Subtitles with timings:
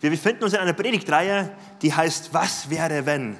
[0.00, 1.50] Wir befinden uns in einer Predigtreihe,
[1.82, 3.38] die heißt Was wäre wenn?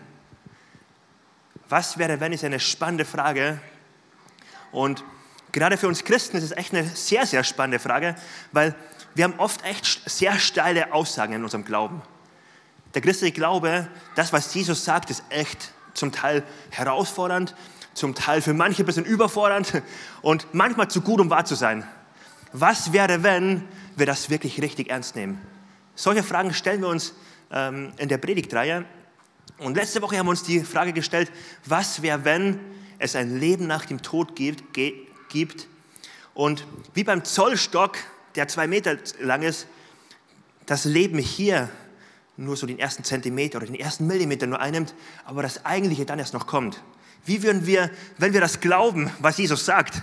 [1.68, 3.60] Was wäre wenn ist eine spannende Frage.
[4.72, 5.04] Und
[5.52, 8.14] gerade für uns Christen ist es echt eine sehr, sehr spannende Frage,
[8.52, 8.74] weil
[9.14, 12.02] wir haben oft echt sehr steile Aussagen in unserem Glauben.
[12.94, 17.54] Der christliche Glaube, das, was Jesus sagt, ist echt zum Teil herausfordernd,
[17.94, 19.82] zum Teil für manche ein bisschen überfordernd
[20.22, 21.86] und manchmal zu gut, um wahr zu sein.
[22.52, 23.64] Was wäre, wenn
[23.96, 25.40] wir das wirklich richtig ernst nehmen?
[25.96, 27.14] Solche Fragen stellen wir uns
[27.50, 28.84] ähm, in der Predigtreihe.
[29.58, 31.32] Und letzte Woche haben wir uns die Frage gestellt,
[31.64, 32.60] was wäre, wenn
[32.98, 35.68] es ein Leben nach dem Tod gibt, gibt
[36.34, 37.96] und wie beim Zollstock,
[38.34, 39.66] der zwei Meter lang ist,
[40.66, 41.70] das Leben hier
[42.36, 44.94] nur so den ersten Zentimeter oder den ersten Millimeter nur einnimmt,
[45.24, 46.82] aber das Eigentliche dann erst noch kommt.
[47.24, 50.02] Wie würden wir, wenn wir das glauben, was Jesus sagt,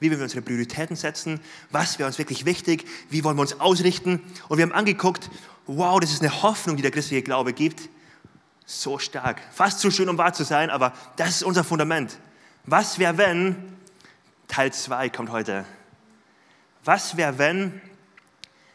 [0.00, 4.22] wie wir unsere Prioritäten setzen, was wäre uns wirklich wichtig, wie wollen wir uns ausrichten.
[4.48, 5.30] Und wir haben angeguckt,
[5.66, 7.88] wow, das ist eine Hoffnung, die der christliche Glaube gibt.
[8.66, 12.18] So stark, fast zu schön, um wahr zu sein, aber das ist unser Fundament.
[12.64, 13.56] Was wäre, wenn,
[14.46, 15.64] Teil 2 kommt heute,
[16.84, 17.80] was wäre, wenn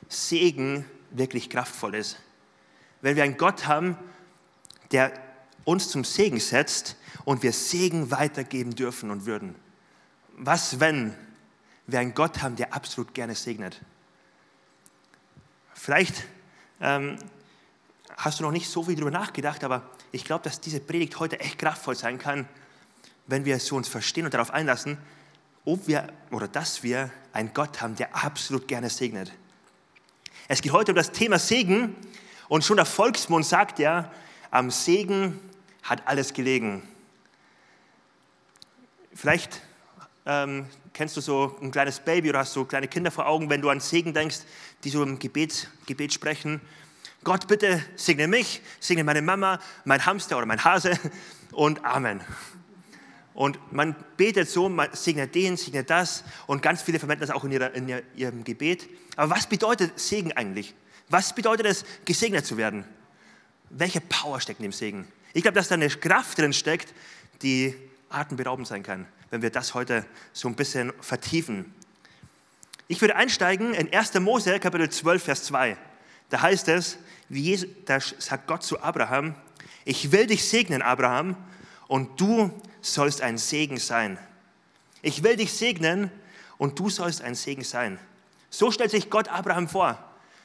[0.10, 2.18] Segen wirklich kraftvoll ist?
[3.02, 3.98] Wenn wir einen Gott haben,
[4.92, 5.12] der
[5.64, 9.56] uns zum Segen setzt und wir Segen weitergeben dürfen und würden
[10.38, 11.16] was wenn
[11.88, 13.82] wir einen Gott haben, der absolut gerne segnet?
[15.74, 16.26] Vielleicht
[16.82, 17.18] ähm,
[18.18, 21.40] hast du noch nicht so viel darüber nachgedacht, aber ich glaube, dass diese Predigt heute
[21.40, 22.48] echt kraftvoll sein kann,
[23.28, 24.98] wenn wir es so uns verstehen und darauf einlassen,
[25.66, 29.32] ob wir oder dass wir einen Gott haben, der absolut gerne segnet.
[30.48, 31.96] Es geht heute um das Thema Segen
[32.50, 34.12] und schon der Volksmund sagt ja,
[34.52, 35.40] am Segen
[35.84, 36.88] hat alles gelegen.
[39.14, 39.62] Vielleicht
[40.26, 43.62] ähm, kennst du so ein kleines Baby oder hast so kleine Kinder vor Augen, wenn
[43.62, 44.40] du an Segen denkst,
[44.84, 46.62] die so im Gebet, Gebet sprechen.
[47.24, 50.98] Gott, bitte segne mich, segne meine Mama, mein Hamster oder mein Hase
[51.52, 52.22] und Amen.
[53.34, 57.44] Und man betet so, man segnet den, segnet das und ganz viele verwenden das auch
[57.44, 58.88] in, ihrer, in ihrem Gebet.
[59.16, 60.76] Aber was bedeutet Segen eigentlich?
[61.10, 62.86] Was bedeutet es, gesegnet zu werden?
[63.70, 65.08] Welche Power steckt in dem Segen?
[65.34, 66.94] Ich glaube, dass da eine Kraft drin steckt,
[67.42, 67.74] die
[68.10, 71.74] atemberaubend sein kann wenn wir das heute so ein bisschen vertiefen.
[72.88, 74.14] Ich würde einsteigen in 1.
[74.20, 75.76] Mose, Kapitel 12, Vers 2.
[76.30, 77.00] Da heißt es,
[77.30, 79.34] wie Jesus, da sagt Gott zu Abraham,
[79.86, 81.36] ich will dich segnen, Abraham,
[81.88, 82.52] und du
[82.82, 84.20] sollst ein Segen sein.
[85.02, 86.12] Ich will dich segnen
[86.60, 87.98] und du sollst ein Segen sein.
[88.52, 89.98] So stellt sich Gott Abraham vor.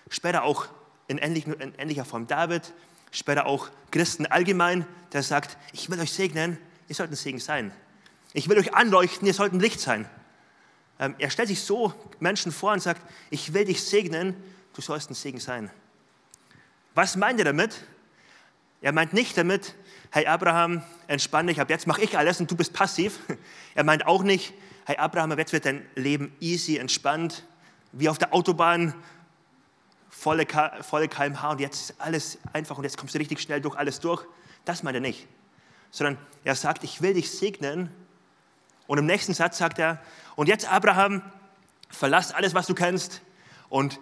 [0.09, 0.66] Später auch
[1.09, 2.72] in ähnlicher Form David,
[3.10, 6.56] später auch Christen allgemein, der sagt, ich will euch segnen,
[6.88, 7.70] ihr sollt ein Segen sein.
[8.38, 10.09] Ich will euch anleuchten, ihr sollt ein Licht sein.
[11.00, 14.37] Ähm, er stellt sich so Menschen vor und sagt, ich will dich segnen,
[14.75, 15.72] du sollst ein Segen sein.
[16.94, 17.84] Was meint er damit?
[18.81, 19.75] Er meint nicht damit,
[20.12, 23.19] hey Abraham, entspann dich, ab jetzt mache ich alles und du bist passiv.
[23.75, 24.55] Er meint auch nicht,
[24.87, 27.44] hey Abraham, ab jetzt wird dein Leben easy, entspannt,
[27.91, 28.94] wie auf der Autobahn,
[30.10, 30.47] volle,
[30.82, 33.99] volle kmh und jetzt ist alles einfach und jetzt kommst du richtig schnell durch alles
[33.99, 34.25] durch.
[34.65, 35.26] Das meint er nicht.
[35.91, 37.93] Sondern er sagt, ich will dich segnen
[38.88, 40.03] und im nächsten Satz sagt er,
[40.34, 41.22] und jetzt Abraham,
[41.91, 43.21] verlass alles, was du kennst
[43.69, 44.00] und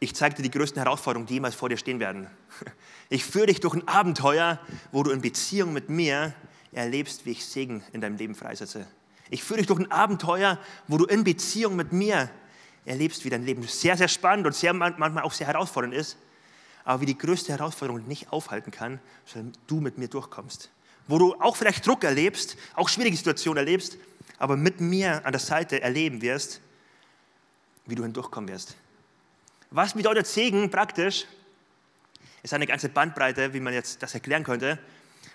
[0.00, 2.28] ich zeige dir die größten Herausforderungen, die jemals vor dir stehen werden.
[3.08, 4.58] Ich führe dich durch ein Abenteuer,
[4.90, 6.32] wo du in Beziehung mit mir
[6.72, 8.86] erlebst, wie ich Segen in deinem Leben freisetze.
[9.28, 10.58] Ich führe dich durch ein Abenteuer,
[10.88, 12.30] wo du in Beziehung mit mir
[12.86, 16.16] erlebst, wie dein Leben sehr, sehr spannend und sehr, manchmal auch sehr herausfordernd ist,
[16.84, 20.70] aber wie die größte Herausforderung nicht aufhalten kann, sondern du mit mir durchkommst.
[21.06, 23.98] Wo du auch vielleicht Druck erlebst, auch schwierige Situationen erlebst,
[24.42, 26.60] aber mit mir an der Seite erleben wirst,
[27.86, 28.74] wie du hindurchkommen wirst.
[29.70, 31.26] Was bedeutet Segen praktisch?
[32.38, 34.80] Es ist eine ganze Bandbreite, wie man jetzt das erklären könnte.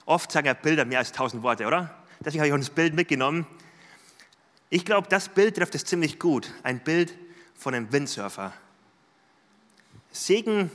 [0.06, 2.03] Oft sagen ja Bilder mehr als tausend Worte, oder?
[2.19, 3.47] Deswegen habe ich auch das Bild mitgenommen.
[4.69, 6.51] Ich glaube, das Bild trifft es ziemlich gut.
[6.63, 7.17] Ein Bild
[7.56, 8.51] von einem Windsurfer.
[10.12, 10.69] Segen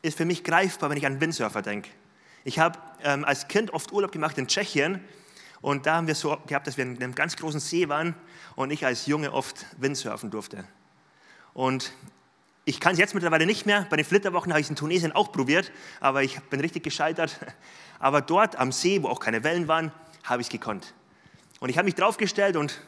[0.00, 1.90] ist für mich greifbar, wenn ich an Windsurfer denke.
[2.44, 5.04] Ich habe ähm, als Kind oft Urlaub gemacht in Tschechien
[5.60, 8.14] und da haben wir so gehabt, dass wir in einem ganz großen See waren
[8.54, 10.64] und ich als Junge oft Windsurfen durfte.
[11.52, 11.92] Und
[12.64, 13.86] ich kann es jetzt mittlerweile nicht mehr.
[13.90, 17.38] Bei den Flitterwochen habe ich es in Tunesien auch probiert, aber ich bin richtig gescheitert.
[18.00, 19.90] Aber dort am See, wo auch keine Wellen waren,
[20.22, 20.94] habe ich es gekonnt.
[21.58, 22.80] Und ich habe mich draufgestellt und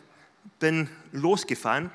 [0.60, 1.90] bin losgefahren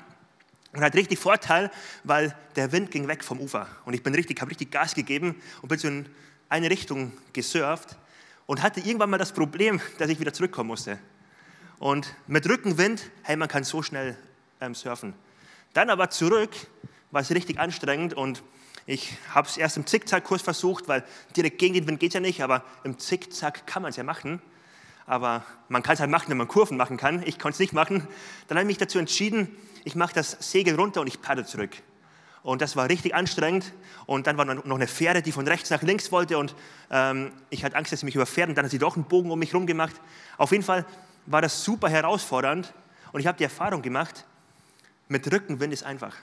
[0.74, 1.70] und hatte richtig Vorteil,
[2.04, 3.68] weil der Wind ging weg vom Ufer.
[3.86, 6.06] Und ich bin richtig, habe richtig Gas gegeben und bin so in
[6.50, 7.96] eine Richtung gesurft
[8.46, 10.98] und hatte irgendwann mal das Problem, dass ich wieder zurückkommen musste.
[11.78, 14.16] Und mit Rückenwind, hey, man kann so schnell
[14.60, 15.14] ähm, surfen.
[15.74, 16.50] Dann aber zurück
[17.10, 18.42] war es richtig anstrengend und
[18.88, 21.04] Ich habe es erst im Zickzackkurs versucht, weil
[21.36, 24.40] direkt gegen den Wind geht ja nicht, aber im Zickzack kann man es ja machen.
[25.06, 27.20] Aber man kann es halt machen, wenn man Kurven machen kann.
[27.26, 28.06] Ich konnte es nicht machen.
[28.46, 31.70] Dann habe ich mich dazu entschieden, ich mache das Segel runter und ich paddel zurück.
[32.46, 33.72] Und das war richtig anstrengend.
[34.06, 36.38] Und dann war noch eine Fähre, die von rechts nach links wollte.
[36.38, 36.54] Und
[36.92, 38.48] ähm, ich hatte Angst, dass sie mich überfährt.
[38.48, 39.96] Und dann hat sie doch einen Bogen um mich herum gemacht.
[40.38, 40.86] Auf jeden Fall
[41.26, 42.72] war das super herausfordernd.
[43.10, 44.26] Und ich habe die Erfahrung gemacht,
[45.08, 46.14] mit Rückenwind ist einfach.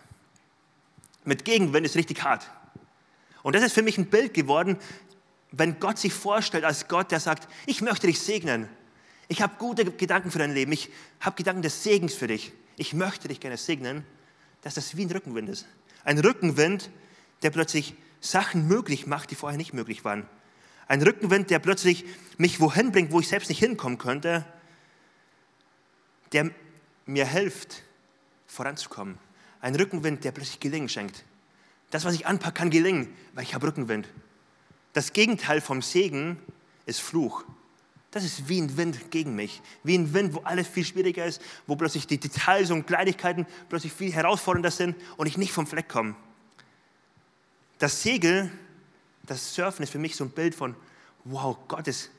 [1.26, 2.50] Mit Gegenwind ist richtig hart.
[3.42, 4.78] Und das ist für mich ein Bild geworden,
[5.52, 8.70] wenn Gott sich vorstellt als Gott, der sagt, ich möchte dich segnen.
[9.28, 10.72] Ich habe gute Gedanken für dein Leben.
[10.72, 10.90] Ich
[11.20, 12.54] habe Gedanken des Segens für dich.
[12.78, 14.06] Ich möchte dich gerne segnen,
[14.62, 15.66] dass das wie ein Rückenwind ist.
[16.04, 16.90] Ein Rückenwind,
[17.42, 20.28] der plötzlich Sachen möglich macht, die vorher nicht möglich waren.
[20.88, 22.06] Ein Rückenwind, der plötzlich
[22.38, 24.46] mich wohin bringt, wo ich selbst nicht hinkommen könnte,
[26.32, 26.52] der
[27.06, 27.84] mir hilft,
[28.48, 29.18] voranzukommen.
[29.62, 31.24] Ein Rückenwind, der plötzlich Gelingen schenkt.
[31.92, 34.10] Das, was ich anpacke, kann gelingen, weil ich habe Rückenwind.
[34.94, 36.40] Das Gegenteil vom Segen
[36.86, 37.46] ist Fluch.
[38.14, 39.60] Das ist wie ein Wind gegen mich.
[39.84, 43.92] Wie ein Wind, wo alles viel schwieriger ist, wo plötzlich die Details und Kleinigkeiten plötzlich
[43.92, 46.16] viel herausfordernder sind und ich nicht vom Fleck komme.
[47.80, 48.52] Das Segel,
[49.24, 50.76] das Surfen ist für mich so ein Bild von,
[51.24, 52.12] wow, Gott ist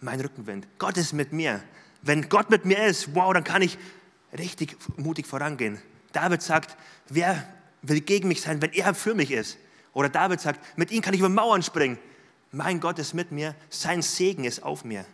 [0.00, 0.68] mein Rückenwind.
[0.78, 1.60] Gott ist mit mir.
[2.00, 3.76] Wenn Gott mit mir ist, wow, dann kann ich
[4.38, 5.82] richtig mutig vorangehen.
[6.12, 6.76] David sagt,
[7.08, 7.52] wer
[7.82, 9.58] will gegen mich sein, wenn er für mich ist?
[9.94, 11.98] Oder David sagt, mit ihm kann ich über Mauern springen.
[12.52, 15.04] Mein Gott ist mit mir, sein Segen ist auf mir.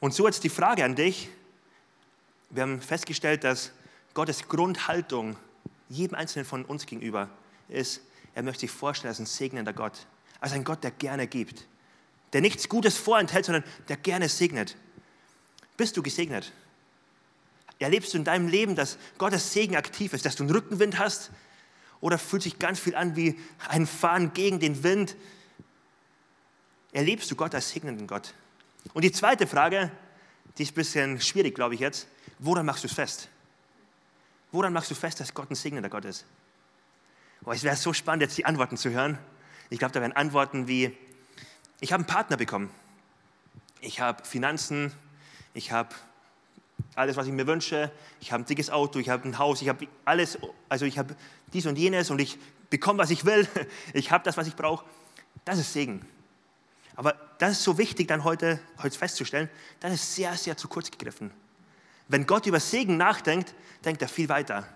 [0.00, 1.28] Und so jetzt die Frage an dich.
[2.50, 3.72] Wir haben festgestellt, dass
[4.14, 5.36] Gottes Grundhaltung
[5.88, 7.28] jedem Einzelnen von uns gegenüber
[7.68, 8.02] ist,
[8.34, 10.06] er möchte sich vorstellen als ein segnender Gott,
[10.40, 11.66] als ein Gott, der gerne gibt,
[12.32, 14.76] der nichts Gutes vorenthält, sondern der gerne segnet.
[15.76, 16.52] Bist du gesegnet?
[17.78, 21.30] Erlebst du in deinem Leben, dass Gottes Segen aktiv ist, dass du einen Rückenwind hast?
[22.00, 25.16] Oder fühlt sich ganz viel an wie ein Fahren gegen den Wind?
[26.92, 28.34] Erlebst du Gott als segnenden Gott?
[28.94, 29.90] Und die zweite Frage,
[30.56, 32.08] die ist ein bisschen schwierig, glaube ich jetzt.
[32.38, 33.28] Woran machst du es fest?
[34.50, 36.24] Woran machst du fest, dass Gott ein segnender Gott ist?
[37.44, 39.18] Oh, es wäre so spannend, jetzt die Antworten zu hören.
[39.70, 40.96] Ich glaube, da wären Antworten wie,
[41.80, 42.70] ich habe einen Partner bekommen.
[43.80, 44.92] Ich habe Finanzen,
[45.54, 45.94] ich habe
[46.94, 47.92] alles, was ich mir wünsche.
[48.20, 50.38] Ich habe ein dickes Auto, ich habe ein Haus, ich habe alles,
[50.68, 51.14] also ich habe
[51.52, 52.38] dies und jenes und ich
[52.70, 53.46] bekomme, was ich will.
[53.92, 54.84] Ich habe das, was ich brauche.
[55.44, 56.04] Das ist Segen.
[56.98, 59.48] Aber das ist so wichtig, dann heute, heute festzustellen,
[59.78, 61.30] das ist sehr, sehr zu kurz gegriffen.
[62.08, 63.54] Wenn Gott über Segen nachdenkt,
[63.84, 64.66] denkt er viel weiter.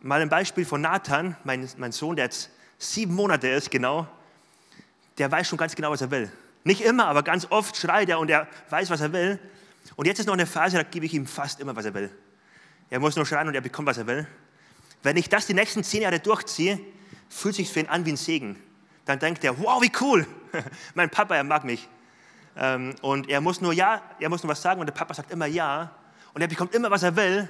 [0.00, 4.08] Mal ein Beispiel von Nathan, mein, mein Sohn, der jetzt sieben Monate ist, genau,
[5.16, 6.28] der weiß schon ganz genau, was er will.
[6.64, 9.38] Nicht immer, aber ganz oft schreit er und er weiß, was er will.
[9.94, 12.10] Und jetzt ist noch eine Phase, da gebe ich ihm fast immer, was er will.
[12.90, 14.26] Er muss nur schreien und er bekommt, was er will.
[15.04, 16.80] Wenn ich das die nächsten zehn Jahre durchziehe,
[17.28, 18.58] fühlt sich für ihn an wie ein Segen
[19.04, 20.26] dann denkt er, wow, wie cool,
[20.94, 21.88] mein Papa, er mag mich.
[22.56, 25.30] Ähm, und er muss nur ja, er muss nur was sagen und der Papa sagt
[25.30, 25.90] immer ja
[26.34, 27.48] und er bekommt immer, was er will.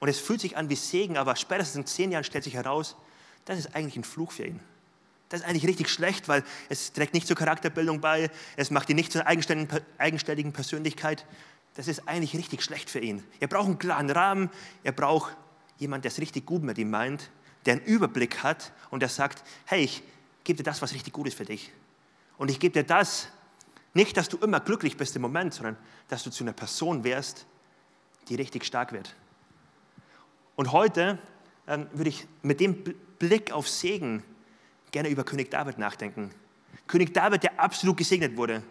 [0.00, 2.96] Und es fühlt sich an wie Segen, aber spätestens in zehn Jahren stellt sich heraus,
[3.44, 4.60] das ist eigentlich ein Fluch für ihn.
[5.28, 8.96] Das ist eigentlich richtig schlecht, weil es trägt nicht zur Charakterbildung bei, es macht ihn
[8.96, 11.26] nicht zur eigenständigen Persönlichkeit.
[11.74, 13.22] Das ist eigentlich richtig schlecht für ihn.
[13.40, 14.50] Er braucht einen klaren Rahmen,
[14.84, 15.36] er braucht
[15.78, 17.30] jemanden, der es richtig gut mit ihm meint,
[17.66, 20.02] der einen Überblick hat und der sagt, hey, ich
[20.44, 21.70] gebe dir das, was richtig gut ist für dich.
[22.38, 23.28] Und ich gebe dir das,
[23.94, 25.76] nicht, dass du immer glücklich bist im Moment, sondern
[26.08, 27.46] dass du zu einer Person wärst,
[28.28, 29.14] die richtig stark wird.
[30.56, 31.18] Und heute
[31.66, 32.82] ähm, würde ich mit dem
[33.18, 34.22] Blick auf Segen
[34.90, 36.30] gerne über König David nachdenken.
[36.86, 38.62] König David, der absolut gesegnet wurde.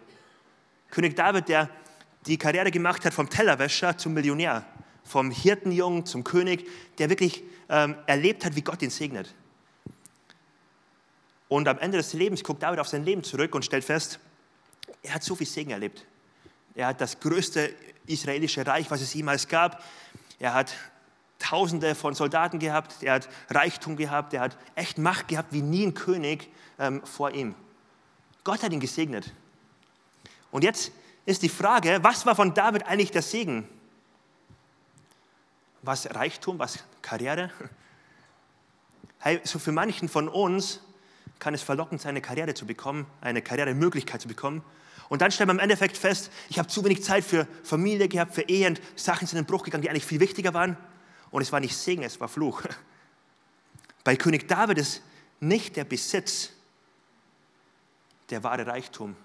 [0.90, 1.68] König David, der
[2.26, 4.64] die Karriere gemacht hat vom Tellerwäscher zum Millionär,
[5.04, 9.34] vom Hirtenjungen zum König, der wirklich ähm, erlebt hat, wie Gott ihn segnet.
[11.48, 14.20] Und am Ende des Lebens guckt David auf sein Leben zurück und stellt fest,
[15.02, 16.04] er hat so viel Segen erlebt.
[16.74, 17.74] Er hat das größte
[18.06, 19.82] israelische Reich, was es jemals gab.
[20.38, 20.74] Er hat
[21.38, 25.86] Tausende von Soldaten gehabt, er hat Reichtum gehabt, er hat echt Macht gehabt wie nie
[25.86, 26.50] ein König
[26.80, 27.54] ähm, vor ihm.
[28.42, 29.32] Gott hat ihn gesegnet.
[30.50, 30.90] Und jetzt
[31.26, 33.68] ist die Frage, was war von David eigentlich der Segen?
[35.82, 37.50] Was Reichtum, was Karriere?
[39.20, 40.80] Hey, so für manchen von uns
[41.38, 44.62] kann es verlockend sein, eine Karriere zu bekommen, eine Karrieremöglichkeit zu bekommen.
[45.08, 48.34] Und dann stellt man im Endeffekt fest, ich habe zu wenig Zeit für Familie gehabt,
[48.34, 50.76] für Ehe und Sachen sind in den Bruch gegangen, die eigentlich viel wichtiger waren.
[51.30, 52.62] Und es war nicht Segen, es war Fluch.
[54.04, 55.02] Bei König David ist
[55.40, 56.50] nicht der Besitz
[58.30, 59.16] der wahre Reichtum.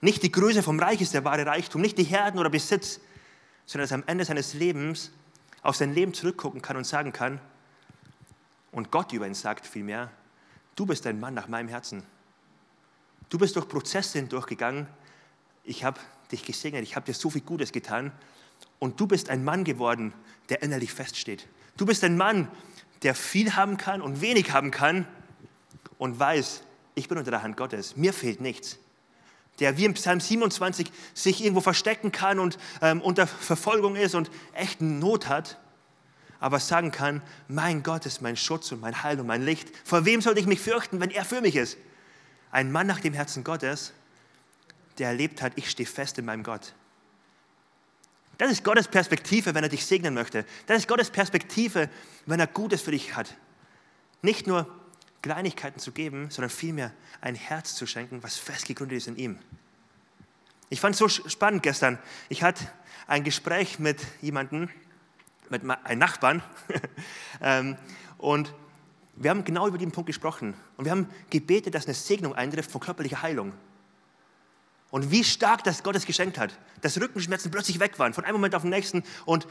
[0.00, 3.00] Nicht die Größe vom Reich ist der wahre Reichtum, nicht die Herden oder Besitz,
[3.66, 5.12] sondern dass er am Ende seines Lebens
[5.62, 7.40] auf sein Leben zurückgucken kann und sagen kann,
[8.72, 10.10] Und Gott über ihn sagt vielmehr,
[10.76, 12.02] du bist ein Mann nach meinem Herzen.
[13.28, 14.86] Du bist durch Prozesse hindurchgegangen.
[15.64, 16.00] Ich habe
[16.30, 18.12] dich gesegnet, ich habe dir so viel Gutes getan.
[18.78, 20.12] Und du bist ein Mann geworden,
[20.48, 21.48] der innerlich feststeht.
[21.76, 22.48] Du bist ein Mann,
[23.02, 25.06] der viel haben kann und wenig haben kann
[25.98, 26.62] und weiß,
[26.94, 28.78] ich bin unter der Hand Gottes, mir fehlt nichts.
[29.60, 34.30] Der wie im Psalm 27 sich irgendwo verstecken kann und ähm, unter Verfolgung ist und
[34.54, 35.58] echt Not hat,
[36.42, 39.68] aber sagen kann, mein Gott ist mein Schutz und mein Heil und mein Licht.
[39.84, 41.78] Vor wem sollte ich mich fürchten, wenn er für mich ist?
[42.50, 43.92] Ein Mann nach dem Herzen Gottes,
[44.98, 46.74] der erlebt hat, ich stehe fest in meinem Gott.
[48.38, 50.44] Das ist Gottes Perspektive, wenn er dich segnen möchte.
[50.66, 51.88] Das ist Gottes Perspektive,
[52.26, 53.36] wenn er Gutes für dich hat.
[54.20, 54.66] Nicht nur
[55.22, 59.38] Kleinigkeiten zu geben, sondern vielmehr ein Herz zu schenken, was festgegründet ist in ihm.
[60.70, 62.00] Ich fand es so spannend gestern.
[62.28, 62.66] Ich hatte
[63.06, 64.70] ein Gespräch mit jemandem,
[65.50, 66.42] mit einem Nachbarn,
[67.40, 67.76] ähm,
[68.18, 68.54] und
[69.16, 70.54] wir haben genau über diesen Punkt gesprochen.
[70.76, 73.52] Und wir haben gebetet, dass eine Segnung eintrifft von körperlicher Heilung.
[74.90, 78.34] Und wie stark das Gott es geschenkt hat, dass Rückenschmerzen plötzlich weg waren, von einem
[78.34, 79.02] Moment auf den nächsten.
[79.24, 79.46] Und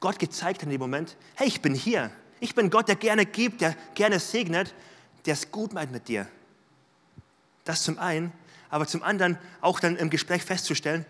[0.00, 2.10] Gott gezeigt hat in dem Moment, hey, ich bin hier.
[2.40, 4.74] Ich bin Gott, der gerne gibt, der gerne segnet
[5.26, 6.26] der es gut meint mit dir.
[7.64, 8.32] Das zum einen,
[8.70, 11.06] aber zum anderen auch dann im Gespräch festzustellen,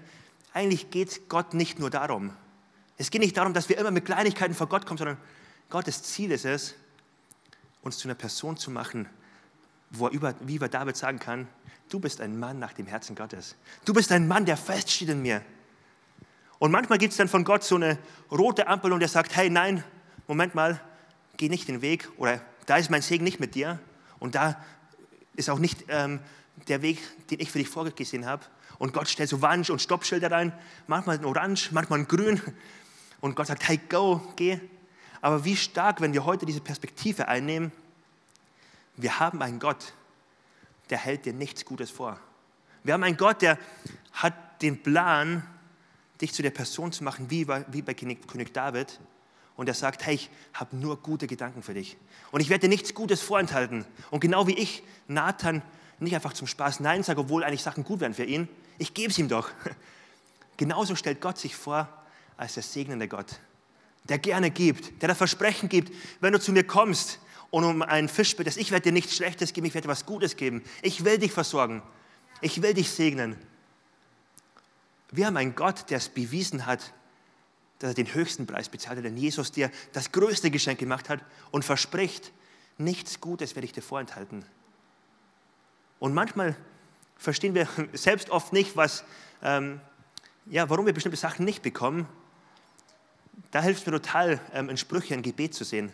[0.52, 2.36] eigentlich geht Gott nicht nur darum.
[3.02, 5.16] Es geht nicht darum, dass wir immer mit Kleinigkeiten vor Gott kommen, sondern
[5.70, 6.76] Gottes Ziel ist es,
[7.82, 9.08] uns zu einer Person zu machen,
[9.90, 11.48] wo er über, wie über David sagen kann,
[11.88, 13.56] du bist ein Mann nach dem Herzen Gottes.
[13.84, 15.42] Du bist ein Mann, der feststeht in mir.
[16.60, 17.98] Und manchmal gibt es dann von Gott so eine
[18.30, 19.82] rote Ampel und er sagt, hey, nein,
[20.28, 20.80] Moment mal,
[21.38, 23.80] geh nicht den Weg oder da ist mein Segen nicht mit dir.
[24.20, 24.62] Und da
[25.34, 26.20] ist auch nicht ähm,
[26.68, 28.44] der Weg, den ich für dich vorgesehen habe.
[28.78, 30.52] Und Gott stellt so Warn- und Stoppschilder rein,
[30.86, 32.40] manchmal ein Orange, manchmal ein Grün.
[33.22, 34.58] Und Gott sagt, hey, go, geh.
[35.22, 37.72] Aber wie stark, wenn wir heute diese Perspektive einnehmen,
[38.96, 39.94] wir haben einen Gott,
[40.90, 42.18] der hält dir nichts Gutes vor.
[42.82, 43.58] Wir haben einen Gott, der
[44.12, 45.46] hat den Plan,
[46.20, 49.00] dich zu der Person zu machen, wie bei, wie bei König David
[49.56, 51.96] und er sagt, hey, ich habe nur gute Gedanken für dich.
[52.32, 53.84] Und ich werde dir nichts Gutes vorenthalten.
[54.10, 55.62] Und genau wie ich Nathan
[56.00, 58.48] nicht einfach zum Spaß Nein sage, obwohl eigentlich Sachen gut wären für ihn,
[58.78, 59.50] ich gebe es ihm doch.
[60.56, 61.88] Genauso stellt Gott sich vor
[62.36, 63.40] als der segnende Gott,
[64.04, 67.18] der gerne gibt, der das Versprechen gibt, wenn du zu mir kommst
[67.50, 70.06] und um einen Fisch bittest, ich werde dir nichts Schlechtes geben, ich werde dir was
[70.06, 70.62] Gutes geben.
[70.80, 71.82] Ich will dich versorgen.
[72.40, 73.36] Ich will dich segnen.
[75.10, 76.94] Wir haben einen Gott, der es bewiesen hat,
[77.78, 81.20] dass er den höchsten Preis bezahlt hat, denn Jesus dir das größte Geschenk gemacht hat
[81.50, 82.32] und verspricht,
[82.78, 84.44] nichts Gutes werde ich dir vorenthalten.
[85.98, 86.56] Und manchmal
[87.16, 89.04] verstehen wir selbst oft nicht, was,
[89.42, 89.80] ähm,
[90.46, 92.08] ja, warum wir bestimmte Sachen nicht bekommen.
[93.50, 95.92] Da hilft mir total, ähm, in Sprüche ein Gebet zu sehen,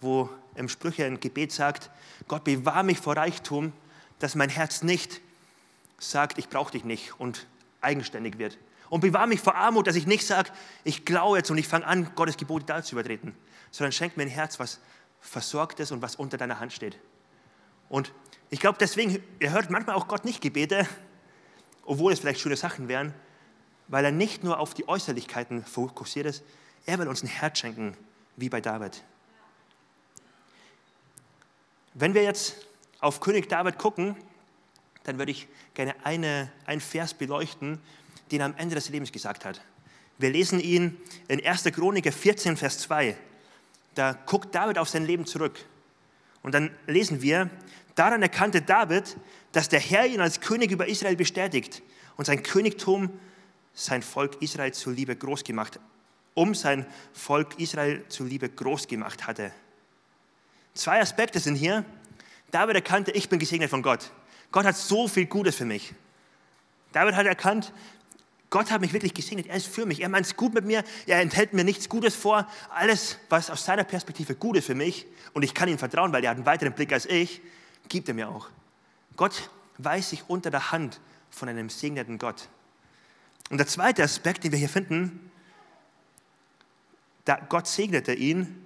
[0.00, 1.90] wo im Sprüche ein Gebet sagt,
[2.28, 3.72] Gott bewahre mich vor Reichtum,
[4.18, 5.20] dass mein Herz nicht
[5.98, 7.46] sagt, ich brauche dich nicht und
[7.80, 8.58] eigenständig wird.
[8.88, 10.50] Und bewahre mich vor Armut, dass ich nicht sage,
[10.84, 13.34] ich glaube jetzt und ich fange an, Gottes Gebote da zu übertreten,
[13.70, 14.80] sondern schenk mir ein Herz, was
[15.20, 16.96] versorgt ist und was unter deiner Hand steht.
[17.88, 18.12] Und
[18.50, 20.86] ich glaube, deswegen, er hört manchmal auch Gott nicht Gebete,
[21.84, 23.12] obwohl es vielleicht schöne Sachen wären,
[23.88, 26.44] weil er nicht nur auf die Äußerlichkeiten fokussiert ist,
[26.86, 27.96] er will uns ein Herz schenken,
[28.36, 29.02] wie bei David.
[31.94, 32.66] Wenn wir jetzt
[33.00, 34.16] auf König David gucken,
[35.04, 37.80] dann würde ich gerne eine, einen Vers beleuchten,
[38.30, 39.60] den er am Ende des Lebens gesagt hat.
[40.18, 40.96] Wir lesen ihn
[41.28, 41.64] in 1.
[41.64, 43.16] Chroniker 14, Vers 2.
[43.94, 45.64] Da guckt David auf sein Leben zurück.
[46.42, 47.50] Und dann lesen wir,
[47.94, 49.16] daran erkannte David,
[49.52, 51.82] dass der Herr ihn als König über Israel bestätigt
[52.16, 53.10] und sein Königtum
[53.74, 55.78] sein Volk Israel zuliebe groß gemacht,
[56.36, 59.50] um sein Volk Israel zuliebe groß gemacht hatte.
[60.74, 61.84] Zwei Aspekte sind hier.
[62.50, 64.12] David erkannte, ich bin gesegnet von Gott.
[64.52, 65.94] Gott hat so viel Gutes für mich.
[66.92, 67.72] David hat erkannt,
[68.50, 69.46] Gott hat mich wirklich gesegnet.
[69.46, 70.00] Er ist für mich.
[70.00, 70.84] Er meint es gut mit mir.
[71.06, 72.46] Er enthält mir nichts Gutes vor.
[72.68, 76.22] Alles, was aus seiner Perspektive gut ist für mich, und ich kann ihm vertrauen, weil
[76.22, 77.40] er hat einen weiteren Blick als ich,
[77.88, 78.48] gibt er mir auch.
[79.16, 81.00] Gott weiß sich unter der Hand
[81.30, 82.48] von einem segneten Gott.
[83.50, 85.30] Und der zweite Aspekt, den wir hier finden,
[87.48, 88.62] Gott segnete ihn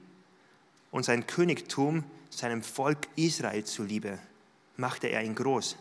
[0.91, 4.19] und sein Königtum seinem Volk Israel zuliebe,
[4.77, 5.77] machte er ihn groß.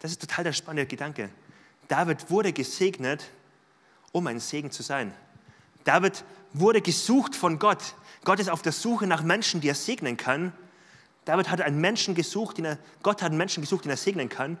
[0.00, 1.30] Das ist total der spannende Gedanke.
[1.88, 3.30] David wurde gesegnet,
[4.12, 5.12] um ein Segen zu sein.
[5.84, 7.94] David wurde gesucht von Gott.
[8.24, 10.52] Gott ist auf der Suche nach Menschen, die er segnen kann.
[11.24, 14.28] David hat einen Menschen gesucht, den er, Gott hat einen Menschen gesucht, den er segnen
[14.28, 14.58] kann,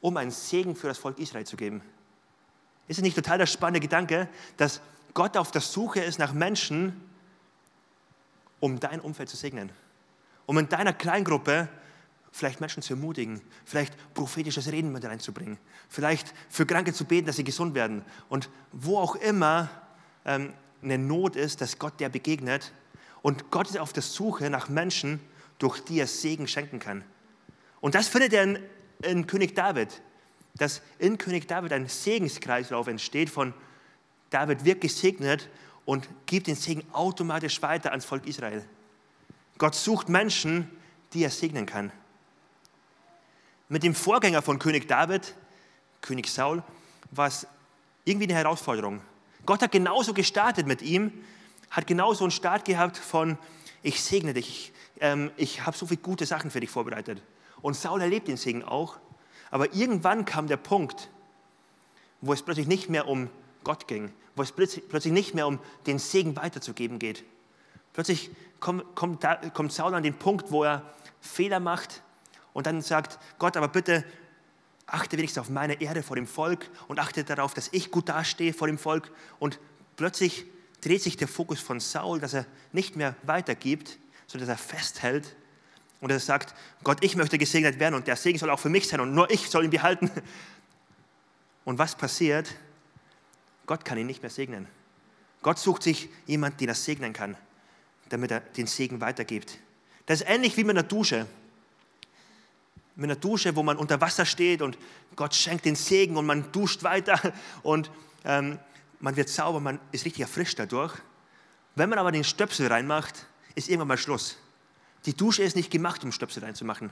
[0.00, 1.82] um einen Segen für das Volk Israel zu geben.
[2.86, 4.80] Ist es nicht total der spannende Gedanke, dass
[5.14, 7.00] Gott auf der Suche ist nach Menschen,
[8.60, 9.70] um dein Umfeld zu segnen.
[10.46, 11.68] Um in deiner Kleingruppe
[12.32, 17.36] vielleicht Menschen zu ermutigen, vielleicht prophetisches Reden mit reinzubringen, vielleicht für Kranke zu beten, dass
[17.36, 18.04] sie gesund werden.
[18.28, 19.70] Und wo auch immer
[20.24, 22.72] ähm, eine Not ist, dass Gott der begegnet.
[23.22, 25.20] Und Gott ist auf der Suche nach Menschen,
[25.58, 27.04] durch die er Segen schenken kann.
[27.80, 28.58] Und das findet er in,
[29.02, 30.02] in König David,
[30.56, 33.54] dass in König David ein Segenskreislauf entsteht von
[34.30, 35.48] David wird gesegnet
[35.84, 38.64] und gibt den Segen automatisch weiter ans Volk Israel.
[39.56, 40.70] Gott sucht Menschen,
[41.12, 41.92] die er segnen kann.
[43.68, 45.34] Mit dem Vorgänger von König David,
[46.00, 46.62] König Saul,
[47.10, 47.46] war es
[48.04, 49.00] irgendwie eine Herausforderung.
[49.46, 51.12] Gott hat genauso gestartet mit ihm,
[51.70, 53.38] hat genauso einen Start gehabt von,
[53.82, 57.22] ich segne dich, ähm, ich habe so viele gute Sachen für dich vorbereitet.
[57.60, 58.98] Und Saul erlebt den Segen auch.
[59.50, 61.08] Aber irgendwann kam der Punkt,
[62.20, 63.30] wo es plötzlich nicht mehr um
[63.68, 67.22] Gott ging, wo es plötzlich nicht mehr um den Segen weiterzugeben geht.
[67.92, 72.02] Plötzlich kommt, kommt, kommt Saul an den Punkt, wo er Fehler macht,
[72.54, 74.06] und dann sagt Gott, aber bitte
[74.86, 78.54] achte wenigstens auf meine Ehre vor dem Volk und achte darauf, dass ich gut dastehe
[78.54, 79.12] vor dem Volk.
[79.38, 79.60] Und
[79.96, 80.46] plötzlich
[80.80, 85.36] dreht sich der Fokus von Saul, dass er nicht mehr weitergibt, sondern dass er festhält
[86.00, 88.88] und er sagt, Gott, ich möchte gesegnet werden und der Segen soll auch für mich
[88.88, 90.10] sein und nur ich soll ihn behalten.
[91.66, 92.54] Und was passiert?
[93.68, 94.66] Gott kann ihn nicht mehr segnen.
[95.42, 97.36] Gott sucht sich jemanden, den er segnen kann,
[98.08, 99.58] damit er den Segen weitergibt.
[100.06, 101.28] Das ist ähnlich wie mit einer Dusche
[102.98, 104.76] mit einer Dusche, wo man unter Wasser steht und
[105.14, 107.32] Gott schenkt den Segen und man duscht weiter
[107.62, 107.92] und
[108.24, 108.58] ähm,
[108.98, 110.94] man wird sauber, man ist richtig erfrischt dadurch.
[111.76, 114.36] Wenn man aber den Stöpsel reinmacht, ist irgendwann mal Schluss.
[115.06, 116.90] Die Dusche ist nicht gemacht, um Stöpsel reinzumachen.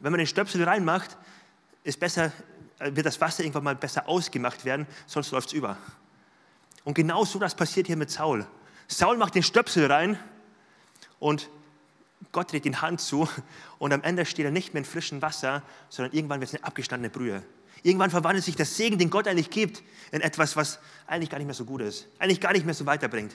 [0.00, 1.18] Wenn man den Stöpsel reinmacht,
[1.82, 2.32] ist besser,
[2.78, 5.76] äh, wird das Wasser irgendwann mal besser ausgemacht werden, sonst läuft es über.
[6.84, 8.46] Und genau so das passiert hier mit Saul.
[8.88, 10.18] Saul macht den Stöpsel rein
[11.18, 11.48] und
[12.32, 13.28] Gott dreht den Hand zu
[13.78, 16.64] und am Ende steht er nicht mehr in frischem Wasser, sondern irgendwann wird es eine
[16.64, 17.42] abgestandene Brühe.
[17.82, 21.46] Irgendwann verwandelt sich das Segen, den Gott eigentlich gibt, in etwas, was eigentlich gar nicht
[21.46, 23.34] mehr so gut ist, eigentlich gar nicht mehr so weiterbringt.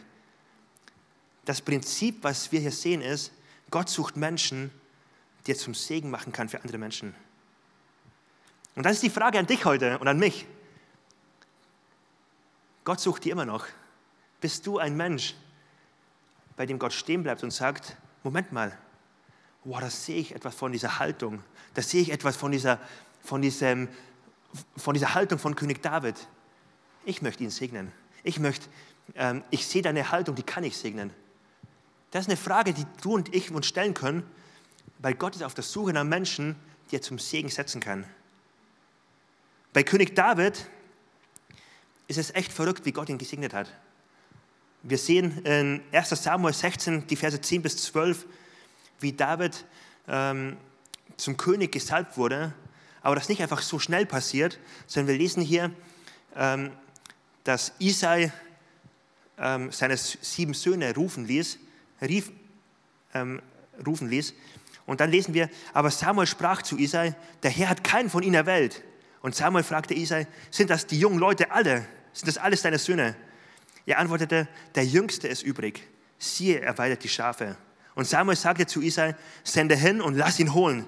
[1.45, 3.31] Das Prinzip, was wir hier sehen, ist,
[3.71, 4.71] Gott sucht Menschen,
[5.45, 7.15] die er zum Segen machen kann für andere Menschen.
[8.75, 10.45] Und das ist die Frage an dich heute und an mich.
[12.83, 13.65] Gott sucht dir immer noch.
[14.41, 15.35] Bist du ein Mensch,
[16.55, 18.77] bei dem Gott stehen bleibt und sagt, Moment mal,
[19.63, 22.79] wow, da sehe ich etwas von dieser Haltung, da sehe ich etwas von dieser,
[23.21, 23.89] von, diesem,
[24.77, 26.15] von dieser Haltung von König David.
[27.05, 27.91] Ich möchte ihn segnen.
[28.23, 28.67] Ich möchte,
[29.15, 31.11] ähm, ich sehe deine Haltung, die kann ich segnen.
[32.11, 34.23] Das ist eine Frage, die du und ich uns stellen können,
[34.99, 36.55] weil Gott ist auf der Suche nach Menschen,
[36.89, 38.05] die er zum Segen setzen kann.
[39.73, 40.65] Bei König David
[42.09, 43.71] ist es echt verrückt, wie Gott ihn gesegnet hat.
[44.81, 48.25] Wir sehen in 1 Samuel 16, die Verse 10 bis 12,
[48.99, 49.63] wie David
[50.07, 50.57] ähm,
[51.17, 52.53] zum König gesalbt wurde,
[53.03, 55.71] aber das nicht einfach so schnell passiert, sondern wir lesen hier,
[56.35, 56.71] ähm,
[57.43, 58.31] dass Isai
[59.37, 61.59] ähm, seine sieben Söhne rufen ließ,
[62.01, 62.31] rief,
[63.13, 63.39] ähm,
[63.85, 64.33] rufen ließ.
[64.87, 68.33] Und dann lesen wir, aber Samuel sprach zu Isai, der Herr hat keinen von ihnen
[68.33, 68.81] erwählt.
[69.21, 71.85] Und Samuel fragte Isai, sind das die jungen Leute alle?
[72.13, 73.15] Sind das alles deine Söhne?
[73.85, 75.87] Er antwortete, der Jüngste ist übrig.
[76.17, 77.57] Siehe, er weidet die Schafe.
[77.95, 80.85] Und Samuel sagte zu Isai, sende hin und lass ihn holen.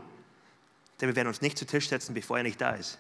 [1.00, 3.00] Denn wir werden uns nicht zu Tisch setzen, bevor er nicht da ist.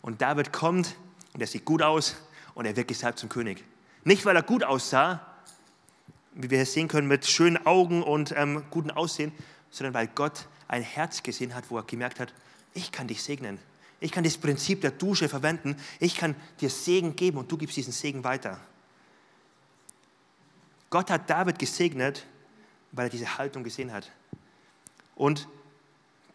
[0.00, 0.96] Und David kommt
[1.34, 2.16] und er sieht gut aus
[2.54, 3.64] und er wird gesalbt zum König.
[4.04, 5.26] Nicht, weil er gut aussah,
[6.34, 9.32] wie wir hier sehen können, mit schönen Augen und ähm, gutem Aussehen,
[9.70, 12.32] sondern weil Gott ein Herz gesehen hat, wo er gemerkt hat,
[12.74, 13.58] ich kann dich segnen.
[14.02, 15.76] Ich kann das Prinzip der Dusche verwenden.
[16.00, 18.60] Ich kann dir Segen geben und du gibst diesen Segen weiter.
[20.90, 22.26] Gott hat David gesegnet,
[22.90, 24.10] weil er diese Haltung gesehen hat.
[25.14, 25.46] Und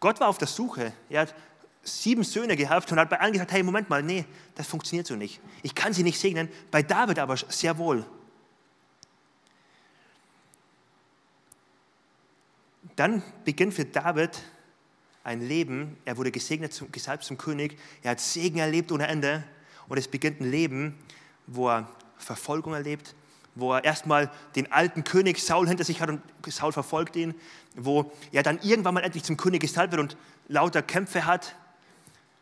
[0.00, 0.94] Gott war auf der Suche.
[1.10, 1.34] Er hat
[1.82, 5.14] sieben Söhne gehabt und hat bei allen gesagt, hey, Moment mal, nee, das funktioniert so
[5.14, 5.38] nicht.
[5.62, 8.06] Ich kann sie nicht segnen, bei David aber sehr wohl.
[12.96, 14.42] Dann beginnt für David
[15.28, 19.44] ein Leben, er wurde gesegnet, gesalbt zum König, er hat Segen erlebt ohne Ende
[19.86, 20.94] und es beginnt ein Leben,
[21.46, 21.86] wo er
[22.16, 23.14] Verfolgung erlebt,
[23.54, 27.34] wo er erstmal den alten König Saul hinter sich hat und Saul verfolgt ihn,
[27.76, 30.16] wo er dann irgendwann mal endlich zum König gesalbt wird und
[30.48, 31.54] lauter Kämpfe hat.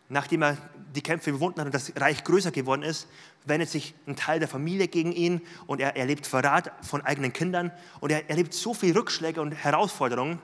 [0.08, 0.56] Nachdem er
[0.94, 3.08] die Kämpfe überwunden hat und das Reich größer geworden ist,
[3.44, 7.72] wendet sich ein Teil der Familie gegen ihn und er erlebt Verrat von eigenen Kindern
[7.98, 10.38] und er erlebt so viele Rückschläge und Herausforderungen.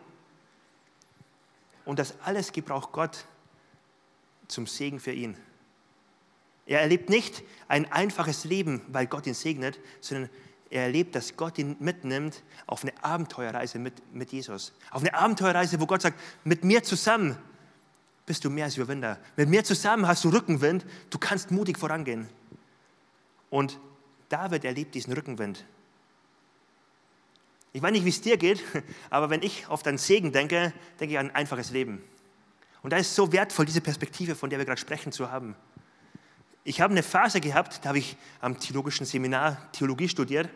[1.85, 3.25] Und das alles gebraucht Gott
[4.49, 5.37] zum Segen für ihn.
[6.67, 10.31] Er erlebt nicht ein einfaches Leben, weil Gott ihn segnet, sondern
[10.71, 14.73] er erlebt, dass Gott ihn mitnimmt auf eine Abenteuerreise mit, mit Jesus.
[14.91, 17.37] Auf eine Abenteuerreise, wo Gott sagt, mit mir zusammen
[18.25, 19.19] bist du mehr als Überwinder.
[19.37, 22.29] Mit mir zusammen hast du Rückenwind, du kannst mutig vorangehen.
[23.51, 23.79] Und
[24.29, 25.67] David erlebt diesen Rückenwind.
[27.75, 28.63] Ich weiß nicht, wie es dir geht,
[29.11, 32.03] aber wenn ich auf deinen Segen denke, denke ich an ein einfaches Leben.
[32.83, 35.57] Und da ist so wertvoll, diese Perspektive, von der wir gerade sprechen, zu haben.
[36.65, 40.49] Ich habe eine Phase gehabt, da habe ich am theologischen Seminar Theologie studiert,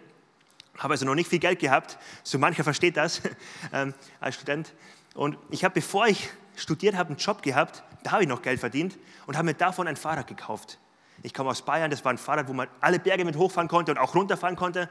[0.77, 3.23] habe also noch nicht viel Geld gehabt, so mancher versteht das
[3.73, 4.75] ähm, als Student.
[5.15, 8.61] Und ich habe, bevor ich studiert habe, einen Job gehabt, da habe ich noch Geld
[8.61, 10.79] verdient und habe mir davon ein Fahrrad gekauft.
[11.23, 13.91] Ich komme aus Bayern, das war ein Fahrrad, wo man alle Berge mit hochfahren konnte
[13.91, 14.91] und auch runterfahren konnte.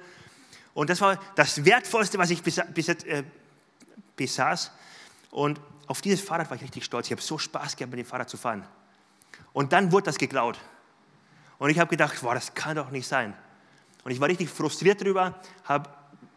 [0.76, 3.24] Und das war das Wertvollste, was ich äh,
[4.16, 4.72] besaß.
[5.32, 7.08] Und auf dieses Fahrrad war ich richtig stolz.
[7.08, 8.68] Ich habe so Spaß gehabt, mit dem Fahrrad zu fahren.
[9.54, 10.60] Und dann wurde das geklaut.
[11.60, 13.34] Und ich habe gedacht, boah, das kann doch nicht sein.
[14.04, 15.90] Und ich war richtig frustriert darüber, habe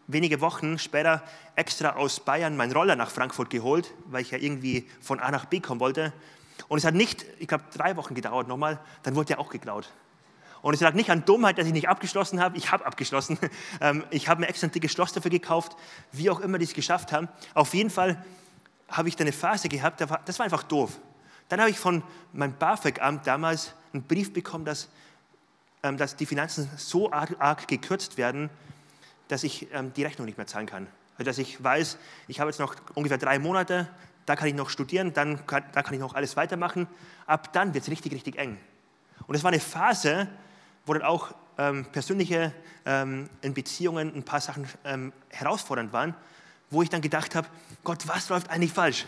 [0.07, 1.21] wenige Wochen später
[1.57, 5.45] extra aus Bayern meinen Roller nach Frankfurt geholt, weil ich ja irgendwie von A nach
[5.45, 6.13] B kommen wollte.
[6.69, 9.91] Und es hat nicht, ich glaube, drei Wochen gedauert nochmal, dann wurde er auch geklaut.
[10.61, 12.57] Und es lag nicht an Dummheit, dass ich nicht abgeschlossen habe.
[12.57, 13.37] Ich habe abgeschlossen.
[13.81, 15.75] Ähm, ich habe mir extra ein dickes Schloss dafür gekauft,
[16.11, 17.29] wie auch immer die es geschafft haben.
[17.53, 18.23] Auf jeden Fall
[18.89, 20.99] habe ich da eine Phase gehabt, das war einfach doof.
[21.47, 24.89] Dann habe ich von meinem BAföG-Amt damals einen Brief bekommen, dass,
[25.83, 28.49] ähm, dass die Finanzen so arg, arg gekürzt werden,
[29.27, 30.87] dass ich ähm, die Rechnung nicht mehr zahlen kann.
[31.13, 33.87] Also dass ich weiß, ich habe jetzt noch ungefähr drei Monate,
[34.25, 36.87] da kann ich noch studieren, dann kann, da kann ich noch alles weitermachen.
[37.25, 38.57] Ab dann wird es richtig, richtig eng.
[39.27, 40.27] Und es war eine Phase,
[40.89, 42.51] wo dann auch ähm, persönliche
[42.83, 46.15] ähm, in Beziehungen ein paar Sachen ähm, herausfordernd waren,
[46.71, 47.47] wo ich dann gedacht habe,
[47.83, 49.05] Gott, was läuft eigentlich falsch?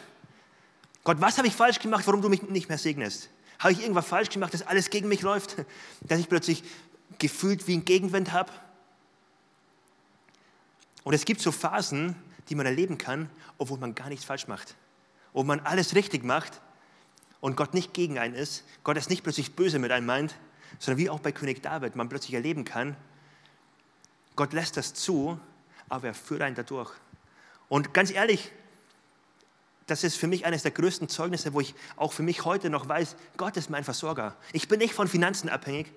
[1.03, 3.31] Gott, was habe ich falsch gemacht, warum du mich nicht mehr segnest?
[3.57, 5.55] Habe ich irgendwas falsch gemacht, dass alles gegen mich läuft?
[6.01, 6.63] Dass ich plötzlich
[7.17, 8.51] gefühlt wie ein Gegenwind habe?
[11.03, 12.15] Und es gibt so Phasen,
[12.49, 14.75] die man erleben kann, obwohl man gar nichts falsch macht.
[15.33, 16.61] Obwohl man alles richtig macht
[17.39, 18.65] und Gott nicht gegen einen ist.
[18.83, 20.35] Gott ist nicht plötzlich böse mit einem meint,
[20.79, 22.95] sondern wie auch bei König David man plötzlich erleben kann,
[24.35, 25.39] Gott lässt das zu,
[25.89, 26.91] aber er führt einen dadurch.
[27.69, 28.51] Und ganz ehrlich,
[29.87, 32.87] das ist für mich eines der größten Zeugnisse, wo ich auch für mich heute noch
[32.87, 34.35] weiß, Gott ist mein Versorger.
[34.53, 35.91] Ich bin nicht von Finanzen abhängig,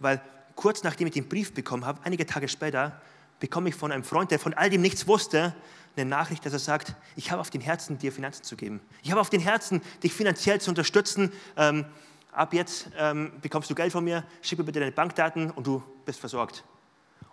[0.00, 0.20] weil
[0.54, 3.00] kurz nachdem ich den Brief bekommen habe, einige Tage später,
[3.40, 5.54] bekomme ich von einem Freund, der von all dem nichts wusste,
[5.96, 8.80] eine Nachricht, dass er sagt, ich habe auf den Herzen, dir Finanzen zu geben.
[9.02, 11.32] Ich habe auf den Herzen, dich finanziell zu unterstützen.
[11.56, 11.84] Ähm,
[12.32, 15.82] ab jetzt ähm, bekommst du Geld von mir, schick mir bitte deine Bankdaten und du
[16.04, 16.64] bist versorgt.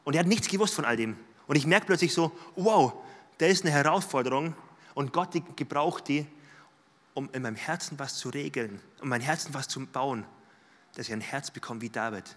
[0.03, 1.17] Und er hat nichts gewusst von all dem.
[1.47, 2.93] Und ich merke plötzlich so, wow,
[3.38, 4.55] da ist eine Herausforderung
[4.93, 6.25] und Gott die gebraucht die,
[7.13, 10.25] um in meinem Herzen was zu regeln, um mein Herzen was zu bauen,
[10.95, 12.36] dass ich ein Herz bekomme wie David.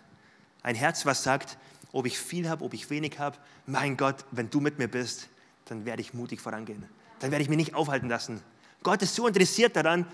[0.62, 1.58] Ein Herz, was sagt,
[1.92, 5.28] ob ich viel habe, ob ich wenig habe, mein Gott, wenn du mit mir bist,
[5.66, 6.86] dann werde ich mutig vorangehen.
[7.20, 8.42] Dann werde ich mich nicht aufhalten lassen.
[8.82, 10.06] Gott ist so interessiert daran,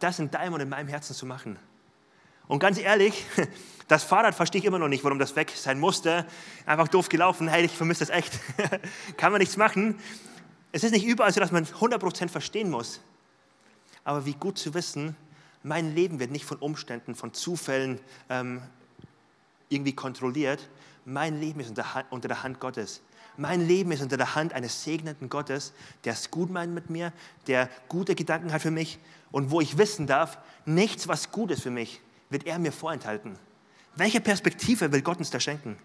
[0.00, 1.58] das in deinem und in meinem Herzen zu machen.
[2.46, 3.24] Und ganz ehrlich,
[3.88, 6.26] das Fahrrad verstehe ich immer noch nicht, warum das weg sein musste.
[6.66, 8.38] Einfach doof gelaufen, hey, ich vermisse das echt.
[9.16, 9.98] Kann man nichts machen.
[10.72, 13.00] Es ist nicht überall so, dass man 100% verstehen muss.
[14.02, 15.16] Aber wie gut zu wissen,
[15.62, 18.60] mein Leben wird nicht von Umständen, von Zufällen ähm,
[19.70, 20.68] irgendwie kontrolliert.
[21.06, 21.72] Mein Leben ist
[22.10, 23.00] unter der Hand Gottes.
[23.36, 25.72] Mein Leben ist unter der Hand eines segnenden Gottes,
[26.04, 27.12] der es gut meint mit mir,
[27.46, 28.98] der gute Gedanken hat für mich
[29.34, 33.36] und wo ich wissen darf, nichts, was gut ist für mich, wird er mir vorenthalten.
[33.96, 35.76] Welche Perspektive will Gott uns da schenken?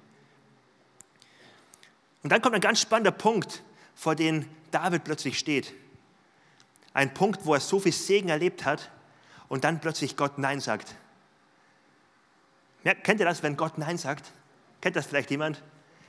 [2.22, 3.64] Und dann kommt ein ganz spannender Punkt,
[3.96, 5.74] vor dem David plötzlich steht.
[6.94, 8.92] Ein Punkt, wo er so viel Segen erlebt hat
[9.48, 10.94] und dann plötzlich Gott Nein sagt.
[12.84, 14.32] Ja, kennt ihr das, wenn Gott Nein sagt?
[14.80, 15.64] Kennt das vielleicht jemand?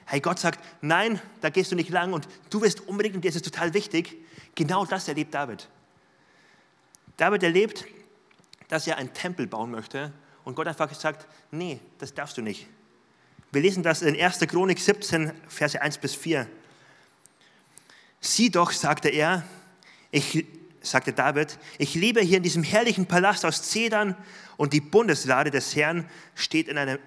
[0.04, 3.30] Hey, Gott sagt, nein, da gehst du nicht lang und du wirst unbedingt, und dir
[3.30, 4.18] ist es total wichtig.
[4.54, 5.66] Genau das erlebt David.
[7.20, 7.84] David erlebt,
[8.68, 10.10] dass er einen Tempel bauen möchte
[10.42, 12.66] und Gott einfach sagt, nee, das darfst du nicht.
[13.52, 14.38] Wir lesen das in 1.
[14.38, 16.46] Chronik 17, Verse 1 bis 4.
[18.22, 19.44] Sieh doch, sagte er,
[20.10, 20.46] ich,
[20.80, 24.16] sagte David, ich lebe hier in diesem herrlichen Palast aus Zedern
[24.56, 26.98] und die Bundeslade des Herrn steht in einem,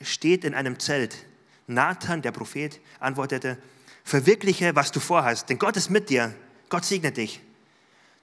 [0.00, 1.26] steht in einem Zelt.
[1.66, 3.58] Nathan, der Prophet, antwortete,
[4.04, 6.36] verwirkliche, was du vorhast, denn Gott ist mit dir,
[6.68, 7.40] Gott segnet dich.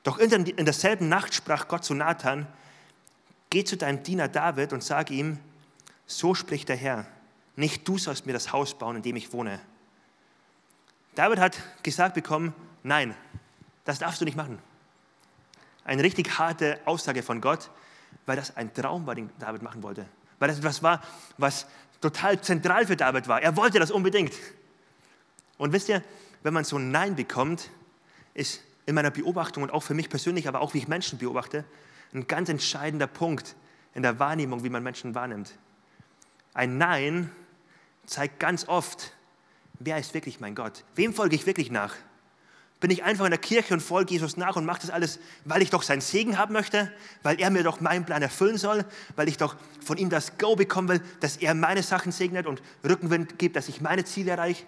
[0.08, 2.48] Doch in derselben Nacht sprach Gott zu Nathan,
[3.50, 5.38] geh zu deinem Diener David und sag ihm,
[6.06, 7.06] so spricht der Herr,
[7.58, 9.60] nicht du sollst mir das Haus bauen, in dem ich wohne.
[11.16, 13.16] David hat gesagt bekommen, nein,
[13.84, 14.60] das darfst du nicht machen.
[15.84, 17.70] Eine richtig harte Aussage von Gott,
[18.26, 20.06] weil das ein Traum war, den David machen wollte.
[20.40, 21.04] Weil das etwas war,
[21.38, 21.68] was
[22.00, 23.42] total zentral für David war.
[23.42, 24.32] Er wollte das unbedingt.
[25.58, 26.02] Und wisst ihr,
[26.44, 27.70] wenn man so ein Nein bekommt,
[28.34, 31.66] ist in meiner Beobachtung und auch für mich persönlich, aber auch wie ich Menschen beobachte,
[32.14, 33.56] ein ganz entscheidender Punkt
[33.94, 35.52] in der Wahrnehmung, wie man Menschen wahrnimmt.
[36.54, 37.30] Ein Nein
[38.06, 39.12] zeigt ganz oft,
[39.80, 40.86] wer ist wirklich mein Gott?
[40.96, 41.96] Wem folge ich wirklich nach?
[42.80, 45.62] Bin ich einfach in der Kirche und folge Jesus nach und mache das alles, weil
[45.62, 46.92] ich doch seinen Segen haben möchte,
[47.24, 50.56] weil er mir doch meinen Plan erfüllen soll, weil ich doch von ihm das Go
[50.56, 54.66] bekommen will, dass er meine Sachen segnet und Rückenwind gibt, dass ich meine Ziele erreiche?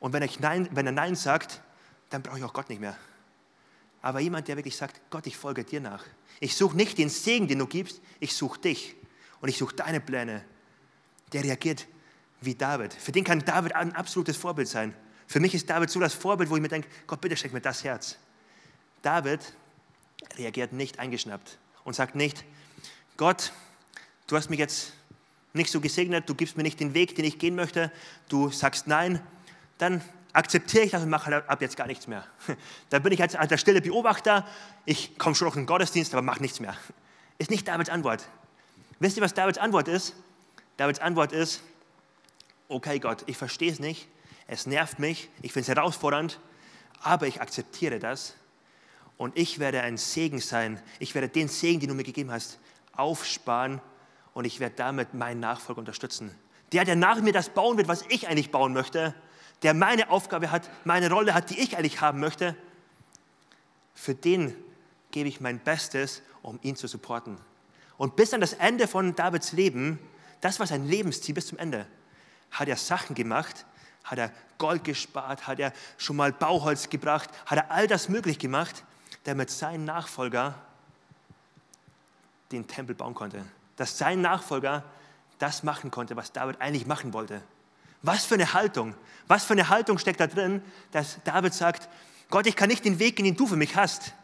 [0.00, 1.62] Und wenn, ich Nein, wenn er Nein sagt,
[2.10, 2.96] dann brauche ich auch Gott nicht mehr.
[4.00, 6.04] Aber jemand, der wirklich sagt, Gott, ich folge dir nach.
[6.40, 8.96] Ich suche nicht den Segen, den du gibst, ich suche dich
[9.40, 10.44] und ich suche deine Pläne.
[11.32, 11.86] Der reagiert
[12.40, 12.94] wie David.
[12.94, 14.94] Für den kann David ein absolutes Vorbild sein.
[15.26, 17.60] Für mich ist David so das Vorbild, wo ich mir denke, Gott, bitte schenk mir
[17.60, 18.16] das Herz.
[19.02, 19.40] David
[20.36, 22.44] reagiert nicht eingeschnappt und sagt nicht,
[23.16, 23.52] Gott,
[24.26, 24.92] du hast mich jetzt
[25.52, 27.92] nicht so gesegnet, du gibst mir nicht den Weg, den ich gehen möchte,
[28.28, 29.20] du sagst nein,
[29.78, 30.02] dann
[30.38, 32.24] akzeptiere ich das und mache ab jetzt gar nichts mehr.
[32.90, 34.46] Da bin ich als, als der stille Beobachter,
[34.84, 36.76] ich komme schon noch in den Gottesdienst, aber mache nichts mehr.
[37.38, 38.28] Ist nicht Davids Antwort.
[39.00, 40.14] Wisst ihr, was Davids Antwort ist?
[40.76, 41.62] Davids Antwort ist,
[42.68, 44.06] okay Gott, ich verstehe es nicht,
[44.46, 46.38] es nervt mich, ich finde es herausfordernd,
[47.02, 48.34] aber ich akzeptiere das
[49.16, 50.80] und ich werde ein Segen sein.
[51.00, 52.60] Ich werde den Segen, den du mir gegeben hast,
[52.92, 53.80] aufsparen
[54.34, 56.32] und ich werde damit meinen Nachfolger unterstützen.
[56.72, 59.14] Der, der nach mir das bauen wird, was ich eigentlich bauen möchte,
[59.62, 62.56] der meine Aufgabe hat, meine Rolle hat, die ich eigentlich haben möchte,
[63.94, 64.54] für den
[65.10, 67.38] gebe ich mein Bestes, um ihn zu supporten.
[67.96, 69.98] Und bis an das Ende von Davids Leben,
[70.40, 71.86] das war sein Lebensziel bis zum Ende,
[72.50, 73.66] hat er Sachen gemacht,
[74.04, 78.38] hat er Gold gespart, hat er schon mal Bauholz gebracht, hat er all das möglich
[78.38, 78.84] gemacht,
[79.24, 80.54] damit sein Nachfolger
[82.52, 83.44] den Tempel bauen konnte.
[83.76, 84.84] Dass sein Nachfolger
[85.38, 87.42] das machen konnte, was David eigentlich machen wollte.
[88.02, 88.94] Was für eine Haltung,
[89.26, 91.88] was für eine Haltung steckt da drin, dass David sagt,
[92.30, 94.14] Gott, ich kann nicht den Weg gehen, den du für mich hast,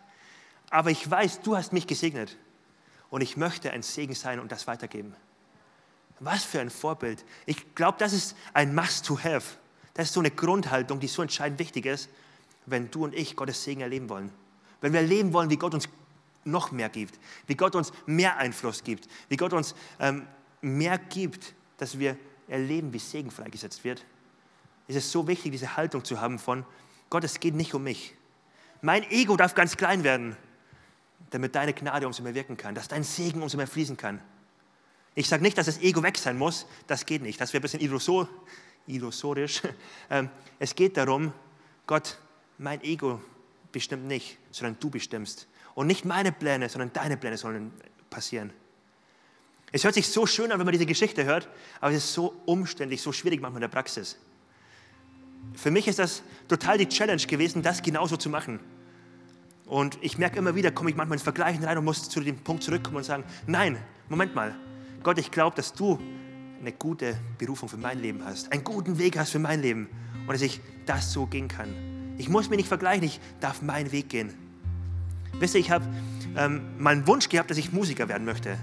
[0.70, 2.37] aber ich weiß, du hast mich gesegnet
[3.10, 5.14] und ich möchte ein Segen sein und das weitergeben.
[6.20, 7.24] Was für ein Vorbild.
[7.46, 9.56] Ich glaube, das ist ein Must-to-have.
[9.94, 12.08] Das ist so eine Grundhaltung, die so entscheidend wichtig ist,
[12.66, 14.32] wenn du und ich Gottes Segen erleben wollen.
[14.80, 15.88] Wenn wir erleben wollen, wie Gott uns
[16.44, 20.26] noch mehr gibt, wie Gott uns mehr Einfluss gibt, wie Gott uns ähm,
[20.60, 22.16] mehr gibt, dass wir
[22.48, 24.04] erleben, wie Segen freigesetzt wird,
[24.87, 26.64] ist es so wichtig, diese Haltung zu haben von,
[27.11, 28.14] Gott, es geht nicht um mich.
[28.83, 30.37] Mein Ego darf ganz klein werden,
[31.30, 34.20] damit deine Gnade umso mehr wirken kann, dass dein Segen umso mehr fließen kann.
[35.14, 37.62] Ich sage nicht, dass das Ego weg sein muss, das geht nicht, das wäre ein
[37.62, 38.28] bisschen illusor,
[38.87, 39.62] illusorisch.
[40.11, 40.28] Ähm,
[40.59, 41.33] es geht darum,
[41.87, 42.18] Gott,
[42.59, 43.22] mein Ego
[43.72, 45.48] bestimmt nicht, sondern du bestimmst.
[45.74, 47.72] Und nicht meine Pläne, sondern deine Pläne sollen
[48.11, 48.52] passieren.
[49.74, 51.48] Es hört sich so schön an, wenn man diese Geschichte hört,
[51.80, 54.16] aber es ist so umständlich, so schwierig manchmal in der Praxis.
[55.56, 58.60] Für mich ist das total die Challenge gewesen, das genauso zu machen.
[59.66, 62.37] Und ich merke immer wieder, komme ich manchmal ins Vergleichen rein und muss zu dem
[62.37, 63.76] Punkt zurückkommen und sagen, nein,
[64.08, 64.54] Moment mal,
[65.02, 65.98] Gott, ich glaube, dass du
[66.60, 69.88] eine gute Berufung für mein Leben hast, einen guten Weg hast für mein Leben
[70.20, 72.14] und dass ich das so gehen kann.
[72.16, 74.32] Ich muss mich nicht vergleichen, ich darf meinen Weg gehen.
[75.40, 75.84] Wisst ihr, ich habe
[76.37, 78.56] ähm, mal einen Wunsch gehabt, dass ich Musiker werden möchte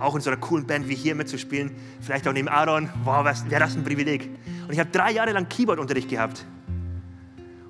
[0.00, 3.60] auch in so einer coolen Band wie hier mitzuspielen, vielleicht auch neben Aaron, wow, wäre
[3.60, 4.28] das ein Privileg.
[4.66, 6.44] Und ich habe drei Jahre lang Keyboardunterricht gehabt.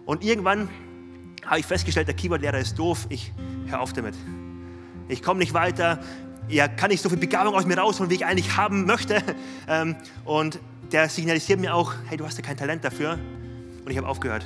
[0.06, 0.68] Und irgendwann
[1.44, 3.32] habe ich festgestellt, der Keyboardlehrer ist doof, ich
[3.66, 4.14] höre auf damit.
[5.08, 6.00] Ich komme nicht weiter,
[6.48, 9.22] er kann nicht so viel Begabung aus mir rausholen, wie ich eigentlich haben möchte.
[9.68, 10.58] Ähm, und
[10.90, 13.20] der signalisiert mir auch, hey, du hast ja kein Talent dafür.
[13.84, 14.44] Und ich habe aufgehört.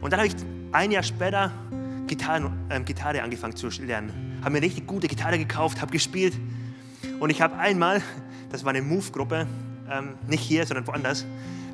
[0.00, 0.34] Und dann habe ich
[0.72, 1.52] ein Jahr später
[2.06, 4.38] Gitarren, ähm, Gitarre angefangen zu lernen.
[4.40, 6.32] Habe mir eine richtig gute Gitarre gekauft, habe gespielt
[7.18, 8.02] und ich habe einmal,
[8.50, 9.46] das war eine Move-Gruppe,
[9.90, 11.24] ähm, nicht hier, sondern woanders,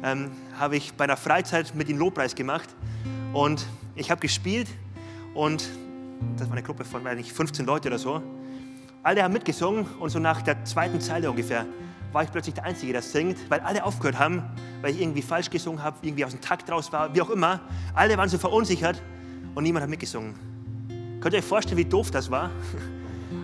[0.03, 2.69] ähm, habe ich bei einer Freizeit mit ihnen Lobpreis gemacht.
[3.33, 4.69] Und ich habe gespielt
[5.35, 5.69] und
[6.37, 8.23] das war eine Gruppe von, weiß nicht, 15 Leute oder so.
[9.03, 11.67] Alle haben mitgesungen und so nach der zweiten Zeile ungefähr
[12.13, 14.43] war ich plötzlich der Einzige, der singt, weil alle aufgehört haben,
[14.81, 17.61] weil ich irgendwie falsch gesungen habe, irgendwie aus dem Takt raus war, wie auch immer.
[17.95, 19.03] Alle waren so verunsichert
[19.55, 20.35] und niemand hat mitgesungen.
[21.21, 22.51] Könnt ihr euch vorstellen, wie doof das war?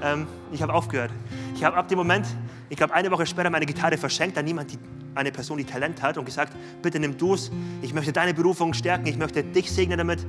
[0.02, 1.10] ähm, ich habe aufgehört.
[1.54, 2.26] Ich habe ab dem Moment,
[2.68, 4.78] ich glaube eine Woche später, meine Gitarre verschenkt an jemand, die,
[5.14, 7.50] eine Person, die Talent hat und gesagt, bitte nimm du es,
[7.82, 10.24] ich möchte deine Berufung stärken, ich möchte dich segnen damit.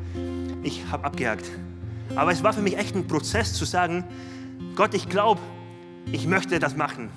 [0.63, 1.49] Ich habe abgehakt.
[2.15, 4.03] Aber es war für mich echt ein Prozess zu sagen,
[4.75, 5.41] Gott, ich glaube,
[6.11, 7.09] ich möchte das machen.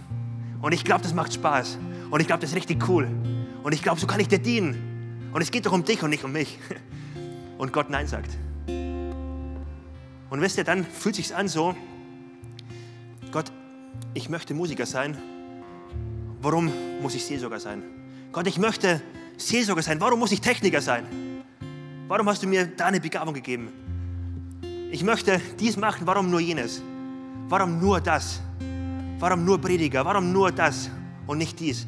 [0.62, 1.79] Und ich glaube, das macht Spaß.
[2.11, 3.09] Und ich glaube, das ist richtig cool.
[3.62, 5.31] Und ich glaube, so kann ich dir dienen.
[5.33, 6.59] Und es geht doch um dich und nicht um mich.
[7.59, 8.31] Und Gott Nein sagt.
[10.29, 11.75] Und wisst ihr, dann fühlt sich an so,
[13.37, 13.53] Gott,
[14.14, 15.14] ich möchte Musiker sein.
[16.40, 16.72] Warum
[17.03, 17.83] muss ich Seelsorger sein?
[18.33, 19.03] Gott, ich möchte
[19.37, 20.01] Seelsorger sein?
[20.01, 21.05] Warum muss ich Techniker sein?
[22.09, 23.70] Warum hast du mir da eine Begabung gegeben?
[24.90, 26.81] Ich möchte dies machen, warum nur jenes?
[27.51, 28.40] Warum nur das?
[29.18, 30.03] Warum nur Prediger?
[30.03, 30.88] Warum nur das
[31.27, 31.87] und nicht dies?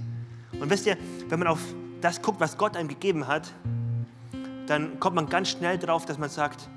[0.60, 0.98] Und wisst ihr,
[1.30, 1.60] wenn man auf
[2.02, 3.50] das guckt, was Gott einem gegeben hat,
[4.66, 6.68] dann kommt man ganz schnell drauf, dass man sagt,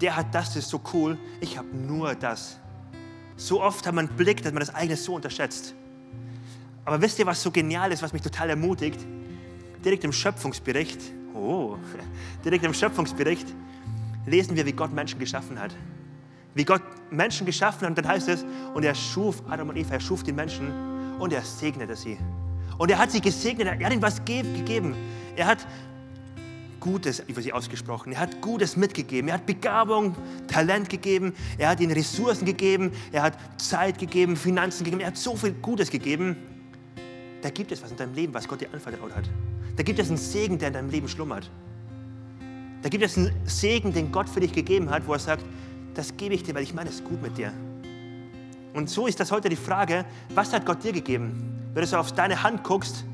[0.00, 2.58] der hat das, das ist so cool, ich habe nur das.
[3.36, 5.74] So oft hat man einen Blick, dass man das eigene so unterschätzt.
[6.84, 9.00] Aber wisst ihr, was so genial ist, was mich total ermutigt?
[9.84, 11.00] Direkt im Schöpfungsbericht,
[11.34, 11.76] oh,
[12.44, 13.46] direkt im Schöpfungsbericht
[14.26, 15.74] lesen wir, wie Gott Menschen geschaffen hat.
[16.54, 18.44] Wie Gott Menschen geschaffen hat und dann heißt es,
[18.74, 22.18] und er schuf Adam und Eva, er schuf die Menschen und er segnete sie.
[22.78, 24.94] Und er hat sie gesegnet, er hat ihnen was gegeben.
[25.36, 25.66] Er hat
[26.84, 28.12] Gutes über sie ausgesprochen.
[28.12, 29.28] Er hat Gutes mitgegeben.
[29.28, 30.14] Er hat Begabung,
[30.48, 31.32] Talent gegeben.
[31.56, 32.92] Er hat ihnen Ressourcen gegeben.
[33.10, 35.00] Er hat Zeit gegeben, Finanzen gegeben.
[35.00, 36.36] Er hat so viel Gutes gegeben.
[37.40, 39.24] Da gibt es was in deinem Leben, was Gott dir anvertraut hat.
[39.76, 41.50] Da gibt es einen Segen, der in deinem Leben schlummert.
[42.82, 45.42] Da gibt es einen Segen, den Gott für dich gegeben hat, wo er sagt,
[45.94, 47.50] das gebe ich dir, weil ich meine es gut mit dir.
[48.74, 51.62] Und so ist das heute die Frage, was hat Gott dir gegeben?
[51.72, 53.06] Wenn du so auf deine Hand guckst,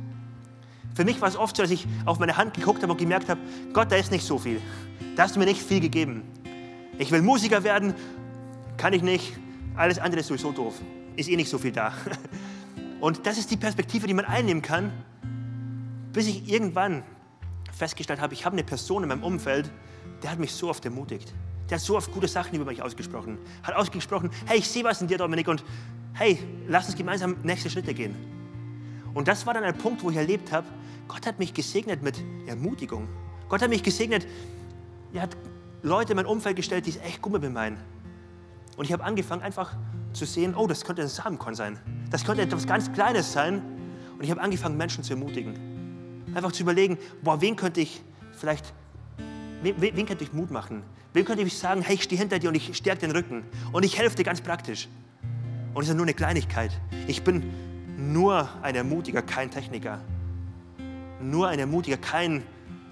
[0.95, 3.29] für mich war es oft so, dass ich auf meine Hand geguckt habe und gemerkt
[3.29, 3.41] habe,
[3.73, 4.61] Gott, da ist nicht so viel.
[5.17, 6.23] Da hast du mir nicht viel gegeben.
[6.99, 7.95] Ich will Musiker werden,
[8.77, 9.33] kann ich nicht.
[9.77, 10.75] Alles andere ist sowieso doof.
[11.17, 11.93] Ist eh nicht so viel da.
[13.01, 14.93] Und das ist die Perspektive, die man einnehmen kann,
[16.13, 17.03] bis ich irgendwann
[17.73, 19.71] festgestellt habe, ich habe eine Person in meinem Umfeld,
[20.23, 21.33] der hat mich so oft ermutigt.
[21.71, 23.39] Der hat so oft gute Sachen über mich ausgesprochen.
[23.63, 25.65] Hat ausgesprochen, hey, ich sehe was in dir, Dominik, und
[26.15, 28.40] hey, lass uns gemeinsam nächste Schritte gehen.
[29.15, 30.67] Und das war dann ein Punkt, wo ich erlebt habe,
[31.09, 33.09] Gott hat mich gesegnet mit Ermutigung.
[33.49, 34.27] Gott hat mich gesegnet,
[35.13, 35.37] er hat
[35.83, 37.79] Leute in mein Umfeld gestellt, die es echt gut mit mir meinen.
[38.77, 39.75] Und ich habe angefangen einfach
[40.13, 41.79] zu sehen, oh, das könnte ein Samenkorn sein.
[42.11, 43.63] Das könnte etwas ganz Kleines sein.
[44.17, 45.55] Und ich habe angefangen, Menschen zu ermutigen.
[46.35, 48.73] Einfach zu überlegen, boah, wen könnte ich vielleicht,
[49.63, 50.83] wen, wen könnte ich Mut machen?
[51.13, 53.45] Wem könnte ich sagen, hey, ich stehe hinter dir und ich stärke den Rücken.
[53.73, 54.89] Und ich helfe dir ganz praktisch.
[55.75, 56.73] Und es ist nur eine Kleinigkeit.
[57.07, 57.53] Ich bin
[58.01, 60.01] nur ein Ermutiger, kein Techniker.
[61.21, 62.43] Nur ein Ermutiger, kein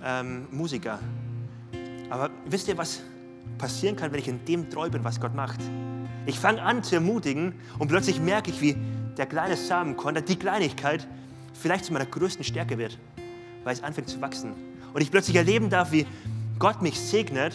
[0.04, 0.98] ähm, Musiker.
[2.10, 3.00] Aber wisst ihr, was
[3.58, 5.60] passieren kann, wenn ich in dem treu bin, was Gott macht?
[6.26, 8.76] Ich fange an zu ermutigen und plötzlich merke ich, wie
[9.16, 11.06] der kleine Samenkorn, die Kleinigkeit,
[11.54, 12.98] vielleicht zu meiner größten Stärke wird,
[13.64, 14.52] weil es anfängt zu wachsen.
[14.92, 16.06] Und ich plötzlich erleben darf, wie
[16.58, 17.54] Gott mich segnet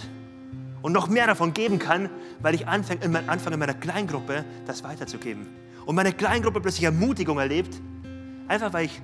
[0.82, 2.10] und noch mehr davon geben kann,
[2.42, 7.38] weil ich anfange in, anfange in meiner Kleingruppe das weiterzugeben und meine Kleingruppe plötzlich Ermutigung
[7.40, 7.76] erlebt,
[8.48, 9.02] einfach weil ich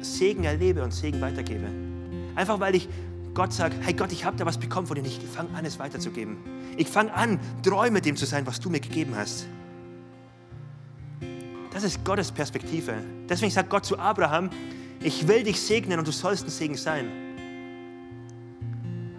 [0.00, 1.66] Segen erlebe und Segen weitergebe.
[2.34, 2.88] Einfach weil ich
[3.34, 5.78] Gott sage, hey Gott, ich habe da was bekommen von dir, ich fange an, es
[5.78, 6.38] weiterzugeben.
[6.76, 9.46] Ich fange an, treu mit dem zu sein, was du mir gegeben hast.
[11.72, 12.94] Das ist Gottes Perspektive.
[13.28, 14.50] Deswegen sagt Gott zu Abraham,
[15.02, 17.06] ich will dich segnen und du sollst ein Segen sein.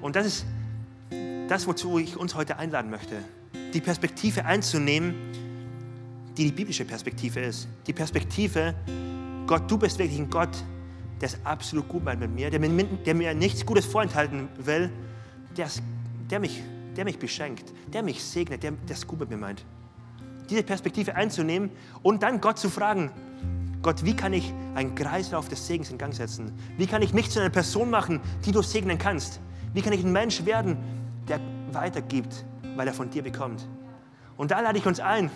[0.02, 0.46] Und das ist
[1.48, 3.16] das, wozu ich uns heute einladen möchte.
[3.74, 5.16] Die Perspektive einzunehmen,
[6.38, 7.68] die die biblische Perspektive ist.
[7.88, 8.74] Die Perspektive,
[9.48, 10.64] Gott, du bist wirklich ein Gott,
[11.20, 14.92] der es absolut gut meint mit mir, der mir, der mir nichts Gutes vorenthalten will,
[15.56, 15.68] der,
[16.30, 16.64] der, mich,
[16.96, 19.64] der mich beschenkt, der mich segnet, der es gut mit mir meint.
[20.50, 21.70] Diese Perspektive einzunehmen
[22.02, 23.12] und dann Gott zu fragen,
[23.82, 26.52] Gott, wie kann ich einen Kreislauf des Segens in Gang setzen?
[26.78, 29.40] Wie kann ich mich zu einer Person machen, die du segnen kannst?
[29.74, 30.78] Wie kann ich ein Mensch werden,
[31.28, 31.40] der
[31.72, 33.68] weitergibt, weil er von dir bekommt?
[34.38, 35.32] Und da lade ich uns ein,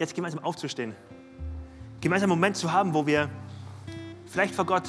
[0.00, 0.94] jetzt gemeinsam aufzustehen.
[2.00, 3.28] Gemeinsam einen Moment zu haben, wo wir
[4.26, 4.88] vielleicht vor Gott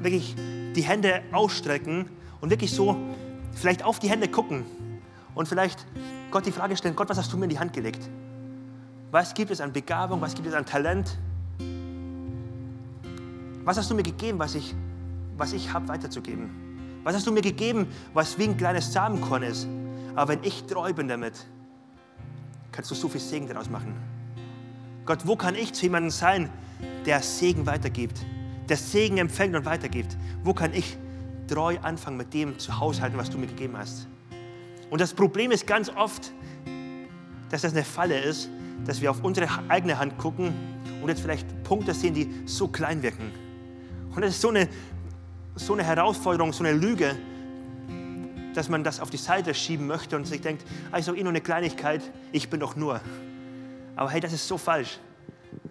[0.00, 0.34] wirklich
[0.74, 2.96] die Hände ausstrecken und wirklich so
[3.54, 4.66] vielleicht auf die Hände gucken
[5.34, 5.86] und vielleicht
[6.30, 8.10] Gott die Frage stellen, Gott, was hast du mir in die Hand gelegt?
[9.10, 11.16] Was gibt es an Begabung, was gibt es an Talent?
[13.64, 14.74] Was hast du mir gegeben, was ich,
[15.36, 17.00] was ich habe weiterzugeben?
[17.04, 19.68] Was hast du mir gegeben, was wie ein kleines Samenkorn ist?
[20.16, 21.46] Aber wenn ich treu bin damit,
[22.72, 24.17] kannst du so viel Segen daraus machen.
[25.08, 26.50] Gott, wo kann ich zu jemandem sein,
[27.06, 28.26] der Segen weitergibt,
[28.68, 30.18] der Segen empfängt und weitergibt?
[30.44, 30.98] Wo kann ich
[31.46, 34.06] treu anfangen, mit dem zu haushalten, was du mir gegeben hast?
[34.90, 36.30] Und das Problem ist ganz oft,
[37.48, 38.50] dass das eine Falle ist,
[38.84, 40.52] dass wir auf unsere eigene Hand gucken
[41.00, 43.32] und jetzt vielleicht Punkte sehen, die so klein wirken.
[44.14, 44.68] Und das ist so eine,
[45.54, 47.16] so eine Herausforderung, so eine Lüge,
[48.52, 51.22] dass man das auf die Seite schieben möchte und sich denkt, ah, ist doch eh
[51.22, 53.00] nur eine Kleinigkeit, ich bin doch nur.
[53.98, 55.00] Aber hey, das ist so falsch.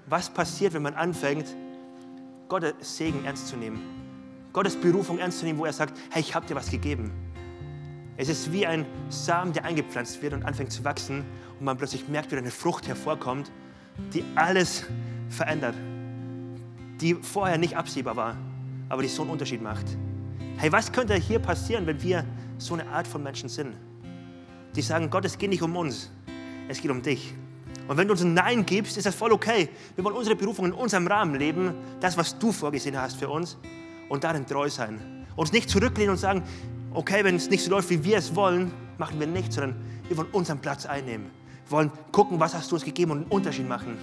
[0.07, 1.55] Was passiert, wenn man anfängt,
[2.49, 3.80] Gottes Segen ernst zu nehmen?
[4.51, 7.09] Gottes Berufung ernst zu nehmen, wo er sagt, hey, ich habe dir was gegeben.
[8.17, 11.23] Es ist wie ein Samen, der eingepflanzt wird und anfängt zu wachsen
[11.57, 13.49] und man plötzlich merkt, wie eine Frucht hervorkommt,
[14.13, 14.84] die alles
[15.30, 15.75] verändert,
[16.99, 18.36] die vorher nicht absehbar war,
[18.89, 19.86] aber die so einen Unterschied macht.
[20.57, 22.25] Hey, was könnte hier passieren, wenn wir
[22.57, 23.73] so eine Art von Menschen sind?
[24.75, 26.11] Die sagen, Gott, es geht nicht um uns,
[26.67, 27.34] es geht um dich.
[27.88, 29.69] Und wenn du uns ein Nein gibst, ist das voll okay.
[29.95, 33.57] Wir wollen unsere Berufung in unserem Rahmen leben, das, was du vorgesehen hast für uns,
[34.09, 35.25] und darin treu sein.
[35.35, 36.43] Uns nicht zurücklehnen und sagen,
[36.93, 39.75] okay, wenn es nicht so läuft, wie wir es wollen, machen wir nichts, sondern
[40.07, 41.27] wir wollen unseren Platz einnehmen.
[41.65, 43.97] Wir wollen gucken, was hast du uns gegeben und einen Unterschied machen.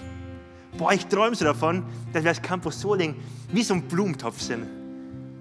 [0.77, 3.15] Boah, ich träume so davon, dass wir als Campus Soling
[3.51, 4.65] wie so ein Blumentopf sind.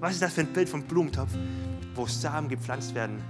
[0.00, 1.30] Was ist das für ein Bild von Blumentopf,
[1.94, 3.22] wo Samen gepflanzt werden,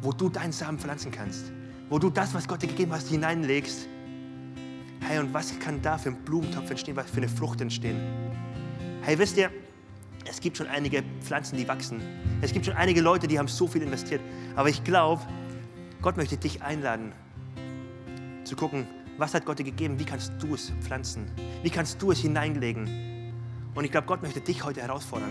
[0.00, 1.52] wo du deinen Samen pflanzen kannst,
[1.88, 3.88] wo du das, was Gott dir gegeben hast, hineinlegst.
[5.08, 8.00] Hey, und was kann da für ein Blumentopf entstehen, was für eine Frucht entstehen?
[9.02, 9.50] Hey, wisst ihr,
[10.28, 12.00] es gibt schon einige Pflanzen, die wachsen.
[12.42, 14.20] Es gibt schon einige Leute, die haben so viel investiert.
[14.56, 15.22] Aber ich glaube,
[16.02, 17.12] Gott möchte dich einladen,
[18.42, 21.30] zu gucken, was hat Gott dir gegeben, wie kannst du es pflanzen,
[21.62, 23.32] wie kannst du es hineinlegen.
[23.76, 25.30] Und ich glaube, Gott möchte dich heute herausfordern.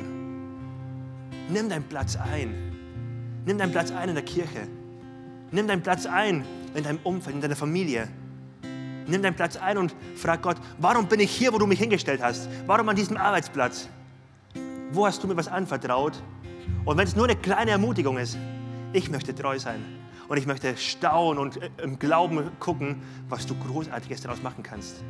[1.49, 3.41] Nimm deinen Platz ein.
[3.45, 4.69] Nimm deinen Platz ein in der Kirche.
[5.51, 6.45] Nimm deinen Platz ein
[6.75, 8.07] in deinem Umfeld, in deiner Familie.
[9.07, 12.21] Nimm deinen Platz ein und frag Gott, warum bin ich hier, wo du mich hingestellt
[12.23, 12.49] hast?
[12.65, 13.87] Warum an diesem Arbeitsplatz?
[14.91, 16.13] Wo hast du mir was anvertraut?
[16.85, 18.37] Und wenn es nur eine kleine Ermutigung ist,
[18.93, 19.83] ich möchte treu sein.
[20.27, 25.03] Und ich möchte staunen und äh, im Glauben gucken, was du Großartiges daraus machen kannst.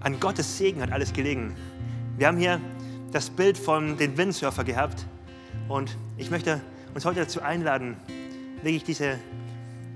[0.00, 1.56] An Gottes Segen hat alles gelegen.
[2.16, 2.60] Wir haben hier
[3.10, 5.06] das Bild von den Windsurfer gehabt
[5.68, 6.60] und ich möchte
[6.94, 7.96] uns heute dazu einladen,
[8.62, 9.18] wirklich diese,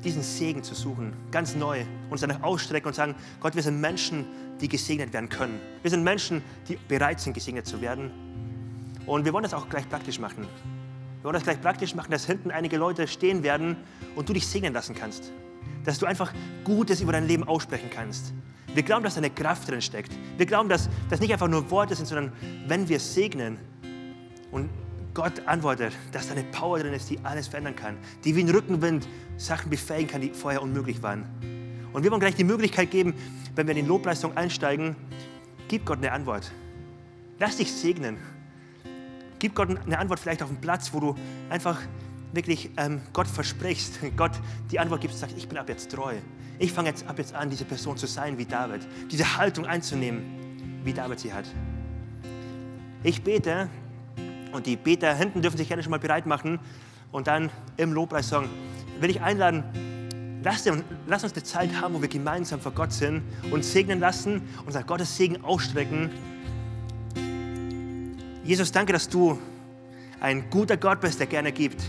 [0.04, 4.26] diesen Segen zu suchen, ganz neu, uns danach ausstrecken und sagen, Gott, wir sind Menschen,
[4.60, 5.60] die gesegnet werden können.
[5.82, 8.10] Wir sind Menschen, die bereit sind, gesegnet zu werden.
[9.06, 10.46] Und wir wollen das auch gleich praktisch machen.
[11.20, 13.76] Wir wollen das gleich praktisch machen, dass hinten einige Leute stehen werden
[14.16, 15.32] und du dich segnen lassen kannst.
[15.84, 16.32] Dass du einfach
[16.64, 18.32] Gutes über dein Leben aussprechen kannst.
[18.74, 20.12] Wir glauben, dass da eine Kraft drin steckt.
[20.36, 22.32] Wir glauben, dass das nicht einfach nur Worte sind, sondern
[22.66, 23.58] wenn wir segnen
[24.50, 24.70] und
[25.14, 28.48] Gott antwortet, dass da eine Power drin ist, die alles verändern kann, die wie ein
[28.48, 29.06] Rückenwind
[29.36, 31.24] Sachen befähigen kann, die vorher unmöglich waren.
[31.92, 33.14] Und wir wollen gleich die Möglichkeit geben,
[33.54, 34.96] wenn wir in die Lobleistung einsteigen,
[35.68, 36.50] gib Gott eine Antwort.
[37.38, 38.16] Lass dich segnen.
[39.38, 41.14] Gib Gott eine Antwort vielleicht auf einen Platz, wo du
[41.50, 41.80] einfach
[42.32, 44.32] wirklich ähm, Gott versprichst, Gott
[44.70, 46.14] die Antwort gibst und sagst, ich bin ab jetzt treu.
[46.58, 50.22] Ich fange jetzt ab jetzt an, diese Person zu sein wie David, diese Haltung einzunehmen,
[50.84, 51.44] wie David sie hat.
[53.02, 53.68] Ich bete
[54.52, 56.60] und die Beter hinten dürfen sich gerne schon mal bereit machen
[57.10, 58.48] und dann im Lobpreissong
[59.00, 59.64] will ich einladen,
[60.42, 64.82] lass, uns eine Zeit haben, wo wir gemeinsam vor Gott sind und segnen lassen unser
[64.82, 66.10] Gottes Segen ausstrecken.
[68.44, 69.38] Jesus, danke, dass du
[70.20, 71.82] ein guter Gott bist, der gerne gibt.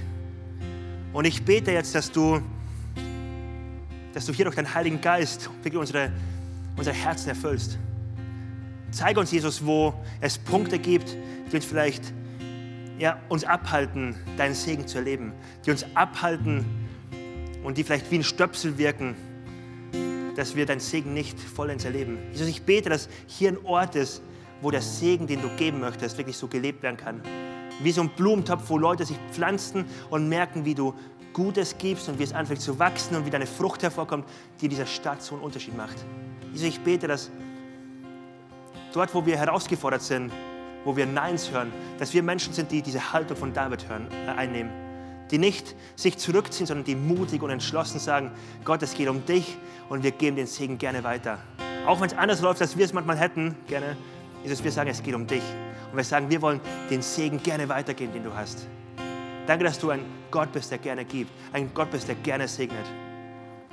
[1.14, 2.42] Und ich bete jetzt, dass du,
[4.14, 6.12] dass du hier durch deinen Heiligen Geist wirklich unsere,
[6.76, 7.78] unsere Herzen erfüllst.
[8.92, 11.16] Zeige uns, Jesus, wo es Punkte gibt,
[11.52, 12.14] die uns vielleicht
[13.00, 15.34] ja, uns abhalten, deinen Segen zu erleben,
[15.66, 16.66] die uns abhalten
[17.64, 19.16] und die vielleicht wie ein Stöpsel wirken,
[20.36, 22.18] dass wir deinen Segen nicht vollends erleben.
[22.32, 24.22] Jesus, ich bete, dass hier ein Ort ist,
[24.62, 27.22] wo der Segen, den du geben möchtest, wirklich so gelebt werden kann.
[27.82, 30.94] Wie so ein Blumentopf, wo Leute sich pflanzen und merken, wie du
[31.34, 34.26] Gutes gibst und wie es anfängt zu wachsen und wie deine Frucht hervorkommt,
[34.62, 35.98] die in dieser Stadt so einen Unterschied macht.
[36.52, 37.32] Jesus, ich bete, dass
[38.94, 40.32] dort, wo wir herausgefordert sind,
[40.86, 44.32] wo wir Neins hören, dass wir Menschen sind, die diese Haltung von David hören, äh,
[44.32, 44.72] einnehmen.
[45.32, 48.32] Die nicht sich zurückziehen, sondern die mutig und entschlossen sagen,
[48.66, 49.58] Gott, es geht um dich
[49.90, 51.40] und wir geben den Segen gerne weiter.
[51.88, 53.98] Auch wenn es anders läuft, als wir es manchmal hätten, gerne,
[54.44, 55.44] ist es, wir sagen, es geht um dich.
[55.92, 56.60] Und wir sagen, wir wollen
[56.90, 58.68] den Segen gerne weitergeben, den du hast.
[59.48, 61.32] Danke, dass du ein Gott bist, der gerne gibt.
[61.52, 62.86] Ein Gott bist, der gerne segnet.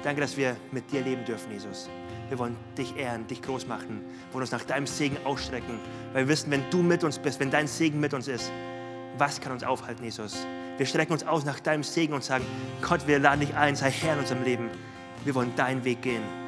[0.02, 1.88] Danke, dass wir mit dir leben dürfen, Jesus.
[2.30, 4.02] Wir wollen dich ehren, dich groß machen,
[4.32, 5.80] wollen uns nach deinem Segen ausstrecken,
[6.12, 8.50] weil wir wissen, wenn du mit uns bist, wenn dein Segen mit uns ist,
[9.18, 10.46] was kann uns aufhalten, Jesus?
[10.78, 12.46] Wir strecken uns aus nach deinem Segen und sagen,
[12.80, 14.70] Gott, wir laden dich ein, sei Herr in unserem Leben.
[15.24, 16.39] Wir wollen deinen Weg gehen.